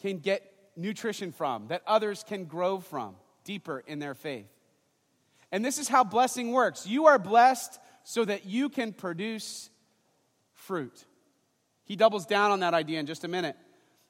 can 0.00 0.18
get 0.18 0.42
nutrition 0.76 1.32
from, 1.32 1.68
that 1.68 1.82
others 1.86 2.24
can 2.26 2.44
grow 2.44 2.80
from 2.80 3.14
deeper 3.44 3.82
in 3.86 4.00
their 4.00 4.14
faith. 4.14 4.48
And 5.52 5.64
this 5.64 5.78
is 5.78 5.86
how 5.86 6.02
blessing 6.02 6.50
works. 6.50 6.86
You 6.86 7.06
are 7.06 7.18
blessed 7.18 7.78
so 8.04 8.24
that 8.24 8.46
you 8.46 8.68
can 8.68 8.92
produce 8.92 9.70
fruit. 10.54 11.04
He 11.84 11.94
doubles 11.94 12.26
down 12.26 12.50
on 12.50 12.60
that 12.60 12.74
idea 12.74 12.98
in 12.98 13.06
just 13.06 13.24
a 13.24 13.28
minute. 13.28 13.56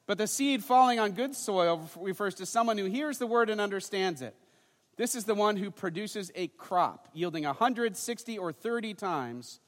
But 0.05 0.17
the 0.17 0.27
seed 0.27 0.63
falling 0.63 0.99
on 0.99 1.11
good 1.11 1.35
soil 1.35 1.89
refers 1.99 2.35
to 2.35 2.45
someone 2.45 2.77
who 2.77 2.85
hears 2.85 3.17
the 3.17 3.27
word 3.27 3.49
and 3.49 3.61
understands 3.61 4.21
it. 4.21 4.35
This 4.95 5.15
is 5.15 5.25
the 5.25 5.35
one 5.35 5.57
who 5.57 5.71
produces 5.71 6.31
a 6.35 6.47
crop 6.47 7.07
yielding 7.13 7.45
160 7.45 8.37
or 8.37 8.51
30 8.51 8.93
times 8.93 9.59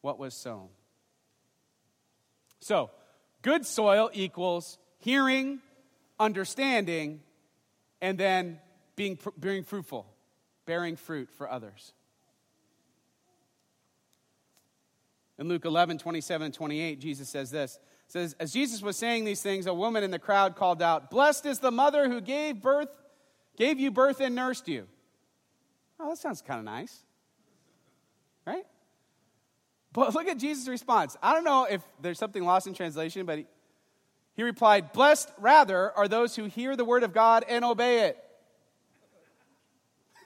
what 0.00 0.18
was 0.18 0.34
sown. 0.34 0.68
So, 2.60 2.90
good 3.42 3.66
soil 3.66 4.10
equals 4.12 4.78
hearing, 4.98 5.60
understanding, 6.20 7.20
and 8.00 8.16
then 8.16 8.60
being, 8.94 9.18
being 9.38 9.64
fruitful, 9.64 10.06
bearing 10.64 10.96
fruit 10.96 11.28
for 11.32 11.50
others. 11.50 11.92
In 15.38 15.48
Luke 15.48 15.64
11, 15.64 15.98
27 15.98 16.44
and 16.46 16.54
28, 16.54 17.00
Jesus 17.00 17.28
says 17.28 17.50
this. 17.50 17.80
says, 18.06 18.36
As 18.38 18.52
Jesus 18.52 18.80
was 18.80 18.96
saying 18.96 19.24
these 19.24 19.42
things, 19.42 19.66
a 19.66 19.74
woman 19.74 20.04
in 20.04 20.12
the 20.12 20.18
crowd 20.20 20.54
called 20.54 20.80
out, 20.80 21.10
Blessed 21.10 21.46
is 21.46 21.58
the 21.58 21.72
mother 21.72 22.08
who 22.08 22.20
gave 22.20 22.62
birth, 22.62 22.88
gave 23.62 23.78
you 23.78 23.92
birth 23.92 24.20
and 24.20 24.34
nursed 24.34 24.66
you. 24.66 24.88
Oh, 26.00 26.08
that 26.08 26.18
sounds 26.18 26.42
kind 26.42 26.58
of 26.58 26.64
nice. 26.64 27.04
Right? 28.44 28.64
But 29.92 30.12
look 30.14 30.26
at 30.26 30.38
Jesus' 30.38 30.66
response. 30.66 31.16
I 31.22 31.32
don't 31.32 31.44
know 31.44 31.68
if 31.70 31.80
there's 32.00 32.18
something 32.18 32.44
lost 32.44 32.66
in 32.66 32.74
translation, 32.74 33.24
but 33.24 33.38
he, 33.38 33.46
he 34.34 34.42
replied, 34.42 34.92
Blessed 34.92 35.30
rather 35.38 35.92
are 35.92 36.08
those 36.08 36.34
who 36.34 36.46
hear 36.46 36.74
the 36.74 36.84
word 36.84 37.04
of 37.04 37.12
God 37.12 37.44
and 37.48 37.64
obey 37.64 38.08
it. 38.08 38.18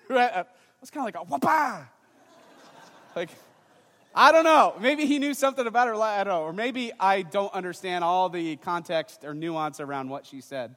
It's 0.09 0.91
kind 0.91 1.07
of 1.07 1.15
like 1.15 1.17
a 1.17 1.29
whoopah. 1.29 1.85
like, 3.17 3.31
I 4.15 4.33
don't 4.33 4.45
know. 4.45 4.75
Maybe 4.81 5.05
he 5.05 5.19
knew 5.19 5.35
something 5.35 5.67
about 5.67 5.89
her. 5.89 5.95
I 5.97 6.25
don't 6.25 6.33
know. 6.33 6.43
Or 6.43 6.53
maybe 6.55 6.91
I 6.99 7.21
don't 7.21 7.53
understand 7.53 8.03
all 8.03 8.31
the 8.31 8.57
context 8.57 9.25
or 9.25 9.35
nuance 9.35 9.81
around 9.81 10.09
what 10.09 10.25
she 10.25 10.41
said. 10.41 10.77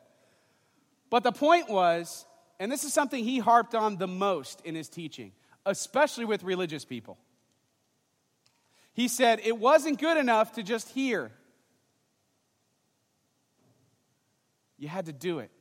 But 1.10 1.24
the 1.24 1.32
point 1.32 1.70
was, 1.70 2.26
and 2.60 2.72
this 2.72 2.84
is 2.84 2.94
something 2.94 3.24
he 3.24 3.40
harped 3.40 3.74
on 3.74 3.98
the 3.98 4.08
most 4.08 4.62
in 4.66 4.76
his 4.76 4.90
teaching, 4.90 5.32
especially 5.66 6.26
with 6.26 6.44
religious 6.44 6.84
people. 6.84 7.18
He 8.94 9.08
said 9.08 9.40
it 9.44 9.58
wasn't 9.58 10.00
good 10.00 10.18
enough 10.18 10.54
to 10.54 10.64
just 10.64 10.90
hear, 10.90 11.32
you 14.78 14.88
had 14.88 15.06
to 15.06 15.14
do 15.14 15.40
it. 15.40 15.52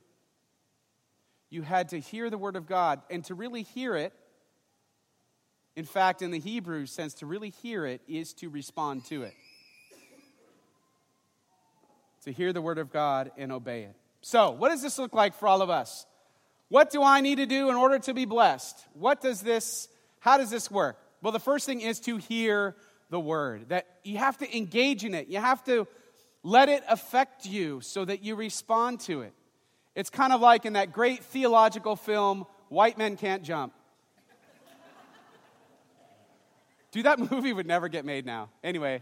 You 1.49 1.61
had 1.61 1.89
to 1.89 1.99
hear 1.99 2.29
the 2.29 2.37
Word 2.37 2.55
of 2.55 2.67
God. 2.67 3.01
And 3.09 3.23
to 3.25 3.33
really 3.33 3.63
hear 3.63 3.95
it, 3.95 4.13
in 5.75 5.85
fact, 5.85 6.21
in 6.21 6.31
the 6.31 6.39
Hebrew 6.39 6.85
sense, 6.85 7.15
to 7.15 7.25
really 7.25 7.49
hear 7.49 7.85
it 7.85 8.01
is 8.07 8.33
to 8.35 8.49
respond 8.49 9.05
to 9.05 9.23
it. 9.23 9.33
To 12.23 12.31
hear 12.31 12.53
the 12.53 12.61
Word 12.61 12.77
of 12.77 12.91
God 12.91 13.31
and 13.37 13.51
obey 13.51 13.83
it. 13.83 13.95
So, 14.21 14.51
what 14.51 14.69
does 14.69 14.81
this 14.81 14.99
look 14.99 15.13
like 15.13 15.33
for 15.33 15.47
all 15.47 15.61
of 15.61 15.69
us? 15.69 16.05
What 16.69 16.91
do 16.91 17.03
I 17.03 17.21
need 17.21 17.35
to 17.35 17.45
do 17.45 17.69
in 17.69 17.75
order 17.75 17.99
to 17.99 18.13
be 18.13 18.25
blessed? 18.25 18.79
What 18.93 19.21
does 19.21 19.41
this, 19.41 19.89
how 20.19 20.37
does 20.37 20.49
this 20.49 20.71
work? 20.71 20.97
Well, 21.21 21.33
the 21.33 21.39
first 21.39 21.65
thing 21.65 21.81
is 21.81 21.99
to 22.01 22.17
hear 22.17 22.75
the 23.09 23.19
word, 23.19 23.69
that 23.69 23.87
you 24.03 24.17
have 24.17 24.37
to 24.37 24.57
engage 24.57 25.03
in 25.03 25.15
it. 25.15 25.27
You 25.27 25.39
have 25.39 25.63
to 25.65 25.87
let 26.43 26.69
it 26.69 26.83
affect 26.87 27.45
you 27.45 27.81
so 27.81 28.05
that 28.05 28.23
you 28.23 28.35
respond 28.35 28.99
to 29.01 29.21
it. 29.21 29.33
It's 29.95 30.11
kind 30.11 30.31
of 30.31 30.41
like 30.41 30.65
in 30.65 30.73
that 30.73 30.93
great 30.93 31.23
theological 31.23 31.95
film, 31.95 32.45
White 32.69 32.97
Men 32.97 33.17
Can't 33.17 33.43
Jump. 33.43 33.73
Dude, 36.91 37.05
that 37.05 37.19
movie 37.31 37.51
would 37.51 37.67
never 37.67 37.89
get 37.89 38.05
made 38.05 38.25
now. 38.25 38.49
Anyway, 38.63 39.01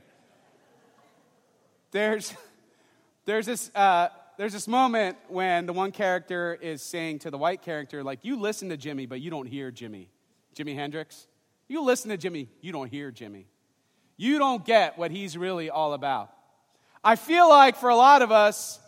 there's, 1.92 2.34
there's 3.26 3.46
this, 3.46 3.70
uh, 3.76 4.08
there's 4.38 4.54
this 4.54 4.68
moment 4.68 5.18
when 5.30 5.66
the 5.66 5.74
one 5.74 5.92
character 5.92 6.58
is 6.62 6.84
saying 6.84 7.20
to 7.20 7.32
the 7.32 7.38
white 7.38 7.64
character, 7.64 8.04
like, 8.04 8.20
you 8.22 8.40
listen 8.40 8.70
to 8.70 8.78
Jimmy, 8.78 9.08
but 9.08 9.20
you 9.20 9.32
don't 9.32 9.48
hear 9.48 9.72
Jimmy. 9.72 10.10
Jimi 10.56 10.76
Hendrix. 10.76 11.28
You 11.68 11.84
listen 11.84 12.10
to 12.12 12.18
Jimmy, 12.18 12.48
you 12.62 12.72
don't 12.72 12.90
hear 12.90 13.12
Jimmy. 13.12 13.48
You 14.16 14.38
don't 14.38 14.64
get 14.64 14.98
what 14.98 15.12
he's 15.12 15.38
really 15.38 15.70
all 15.70 15.94
about. 15.94 16.32
I 17.04 17.16
feel 17.16 17.50
like 17.50 17.76
for 17.76 17.90
a 17.90 17.96
lot 17.96 18.22
of 18.22 18.32
us, 18.32 18.80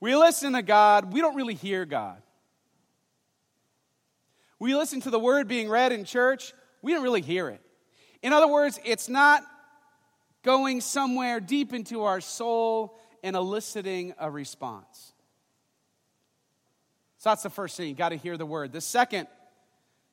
we 0.00 0.14
listen 0.14 0.52
to 0.52 0.62
God, 0.62 1.12
we 1.12 1.20
don't 1.20 1.34
really 1.34 1.54
hear 1.54 1.84
God. 1.84 2.20
We 4.58 4.74
listen 4.74 5.00
to 5.02 5.10
the 5.10 5.18
word 5.18 5.48
being 5.48 5.68
read 5.68 5.92
in 5.92 6.04
church, 6.04 6.52
we 6.82 6.92
don't 6.92 7.02
really 7.02 7.22
hear 7.22 7.48
it. 7.48 7.60
In 8.22 8.32
other 8.32 8.48
words, 8.48 8.78
it's 8.84 9.08
not 9.08 9.42
going 10.42 10.80
somewhere 10.80 11.40
deep 11.40 11.72
into 11.72 12.02
our 12.02 12.20
soul 12.20 12.98
and 13.24 13.34
eliciting 13.34 14.14
a 14.18 14.30
response. 14.30 15.12
So 17.16 17.30
that's 17.30 17.42
the 17.42 17.50
first 17.50 17.74
thing. 17.74 17.88
You 17.88 17.94
got 17.94 18.10
to 18.10 18.16
hear 18.16 18.36
the 18.36 18.44
word. 18.44 18.70
The 18.70 18.82
second 18.82 19.28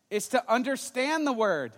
is 0.09 0.29
to 0.29 0.51
understand 0.51 1.27
the 1.27 1.33
word. 1.33 1.73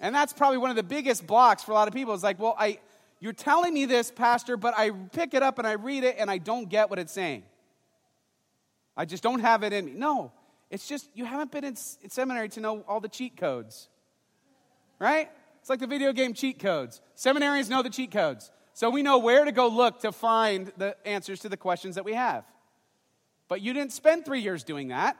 And 0.00 0.12
that's 0.12 0.32
probably 0.32 0.58
one 0.58 0.70
of 0.70 0.76
the 0.76 0.82
biggest 0.82 1.28
blocks 1.28 1.62
for 1.62 1.70
a 1.70 1.74
lot 1.74 1.86
of 1.86 1.94
people. 1.94 2.12
It's 2.12 2.24
like, 2.24 2.40
well, 2.40 2.56
I, 2.58 2.80
you're 3.20 3.32
telling 3.32 3.72
me 3.72 3.86
this, 3.86 4.10
Pastor, 4.10 4.56
but 4.56 4.74
I 4.76 4.90
pick 4.90 5.32
it 5.32 5.44
up 5.44 5.58
and 5.58 5.66
I 5.66 5.72
read 5.72 6.02
it 6.02 6.16
and 6.18 6.28
I 6.28 6.38
don't 6.38 6.68
get 6.68 6.90
what 6.90 6.98
it's 6.98 7.12
saying. 7.12 7.44
I 8.96 9.04
just 9.04 9.22
don't 9.22 9.40
have 9.40 9.62
it 9.62 9.72
in 9.72 9.84
me. 9.84 9.92
No, 9.94 10.32
it's 10.70 10.88
just 10.88 11.08
you 11.14 11.24
haven't 11.24 11.52
been 11.52 11.64
in, 11.64 11.76
in 12.02 12.10
seminary 12.10 12.48
to 12.50 12.60
know 12.60 12.84
all 12.88 12.98
the 12.98 13.08
cheat 13.08 13.36
codes, 13.36 13.88
right? 14.98 15.30
It's 15.60 15.70
like 15.70 15.78
the 15.78 15.86
video 15.86 16.12
game 16.12 16.34
cheat 16.34 16.58
codes. 16.58 17.00
Seminarians 17.16 17.70
know 17.70 17.82
the 17.82 17.90
cheat 17.90 18.10
codes. 18.10 18.50
So 18.72 18.90
we 18.90 19.02
know 19.02 19.18
where 19.18 19.44
to 19.44 19.52
go 19.52 19.68
look 19.68 20.00
to 20.00 20.12
find 20.12 20.72
the 20.76 20.96
answers 21.06 21.40
to 21.40 21.48
the 21.48 21.56
questions 21.56 21.96
that 21.96 22.04
we 22.04 22.14
have. 22.14 22.44
But 23.48 23.60
you 23.60 23.72
didn't 23.72 23.92
spend 23.92 24.24
three 24.24 24.40
years 24.40 24.64
doing 24.64 24.88
that. 24.88 25.16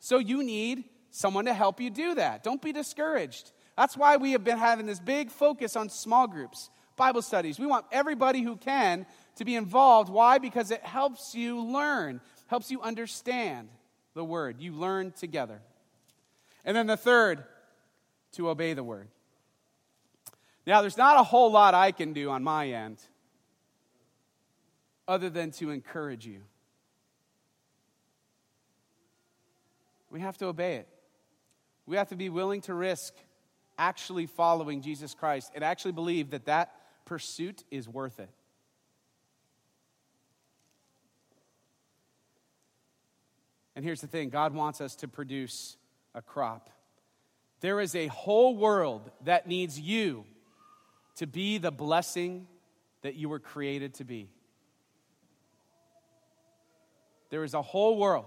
So 0.00 0.18
you 0.18 0.42
need 0.42 0.84
someone 1.10 1.44
to 1.44 1.54
help 1.54 1.80
you 1.80 1.90
do 1.90 2.14
that. 2.16 2.42
Don't 2.42 2.60
be 2.60 2.72
discouraged. 2.72 3.52
That's 3.76 3.96
why 3.96 4.16
we 4.16 4.32
have 4.32 4.44
been 4.44 4.58
having 4.58 4.86
this 4.86 5.00
big 5.00 5.30
focus 5.30 5.76
on 5.76 5.88
small 5.88 6.26
groups, 6.26 6.70
Bible 6.96 7.22
studies. 7.22 7.58
We 7.58 7.66
want 7.66 7.86
everybody 7.92 8.42
who 8.42 8.56
can 8.56 9.06
to 9.36 9.44
be 9.44 9.56
involved. 9.56 10.10
Why? 10.10 10.38
Because 10.38 10.70
it 10.70 10.82
helps 10.82 11.34
you 11.34 11.62
learn, 11.62 12.20
helps 12.48 12.70
you 12.70 12.82
understand 12.82 13.68
the 14.14 14.24
word. 14.24 14.60
You 14.60 14.72
learn 14.72 15.12
together. 15.12 15.62
And 16.64 16.76
then 16.76 16.86
the 16.86 16.96
third, 16.96 17.44
to 18.32 18.48
obey 18.48 18.74
the 18.74 18.84
word. 18.84 19.08
Now, 20.66 20.82
there's 20.82 20.98
not 20.98 21.18
a 21.18 21.22
whole 21.22 21.50
lot 21.50 21.74
I 21.74 21.92
can 21.92 22.12
do 22.12 22.30
on 22.30 22.44
my 22.44 22.68
end 22.68 22.98
other 25.08 25.30
than 25.30 25.50
to 25.52 25.70
encourage 25.70 26.26
you. 26.26 26.42
We 30.10 30.20
have 30.20 30.36
to 30.38 30.46
obey 30.46 30.76
it. 30.76 30.88
We 31.86 31.96
have 31.96 32.08
to 32.08 32.16
be 32.16 32.28
willing 32.28 32.60
to 32.62 32.74
risk 32.74 33.14
actually 33.78 34.26
following 34.26 34.82
Jesus 34.82 35.14
Christ 35.14 35.52
and 35.54 35.64
actually 35.64 35.92
believe 35.92 36.30
that 36.30 36.44
that 36.46 36.72
pursuit 37.06 37.64
is 37.70 37.88
worth 37.88 38.20
it. 38.20 38.28
And 43.74 43.84
here's 43.84 44.00
the 44.00 44.06
thing 44.06 44.28
God 44.28 44.52
wants 44.54 44.80
us 44.80 44.94
to 44.96 45.08
produce 45.08 45.76
a 46.14 46.20
crop. 46.20 46.70
There 47.60 47.80
is 47.80 47.94
a 47.94 48.08
whole 48.08 48.56
world 48.56 49.10
that 49.24 49.46
needs 49.46 49.80
you 49.80 50.24
to 51.16 51.26
be 51.26 51.58
the 51.58 51.70
blessing 51.70 52.46
that 53.02 53.14
you 53.14 53.28
were 53.28 53.38
created 53.38 53.94
to 53.94 54.04
be. 54.04 54.30
There 57.30 57.44
is 57.44 57.54
a 57.54 57.62
whole 57.62 57.96
world. 57.96 58.26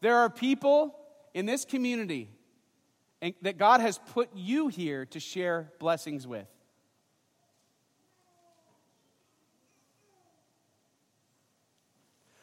There 0.00 0.16
are 0.16 0.30
people 0.30 0.98
in 1.34 1.46
this 1.46 1.64
community 1.64 2.30
that 3.42 3.56
God 3.56 3.80
has 3.80 3.98
put 3.98 4.30
you 4.34 4.68
here 4.68 5.06
to 5.06 5.20
share 5.20 5.72
blessings 5.78 6.26
with. 6.26 6.46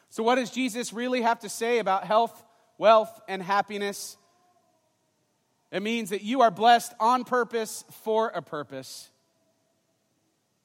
So, 0.08 0.22
what 0.22 0.36
does 0.36 0.50
Jesus 0.50 0.92
really 0.92 1.22
have 1.22 1.40
to 1.40 1.48
say 1.48 1.78
about 1.78 2.04
health, 2.04 2.42
wealth, 2.78 3.20
and 3.28 3.42
happiness 3.42 4.16
it 5.70 5.82
means 5.82 6.10
that 6.10 6.22
you 6.22 6.40
are 6.40 6.50
blessed 6.50 6.94
on 6.98 7.24
purpose 7.24 7.84
for 8.02 8.28
a 8.28 8.42
purpose 8.42 9.10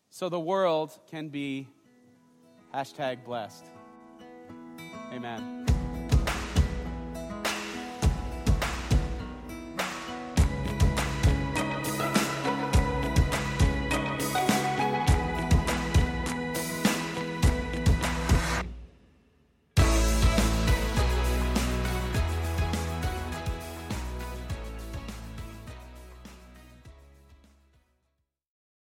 so 0.10 0.30
the 0.30 0.40
world 0.40 0.98
can 1.12 1.30
be 1.30 1.68
hashtag 2.74 3.24
blessed. 3.24 3.66
Amen. 5.12 5.75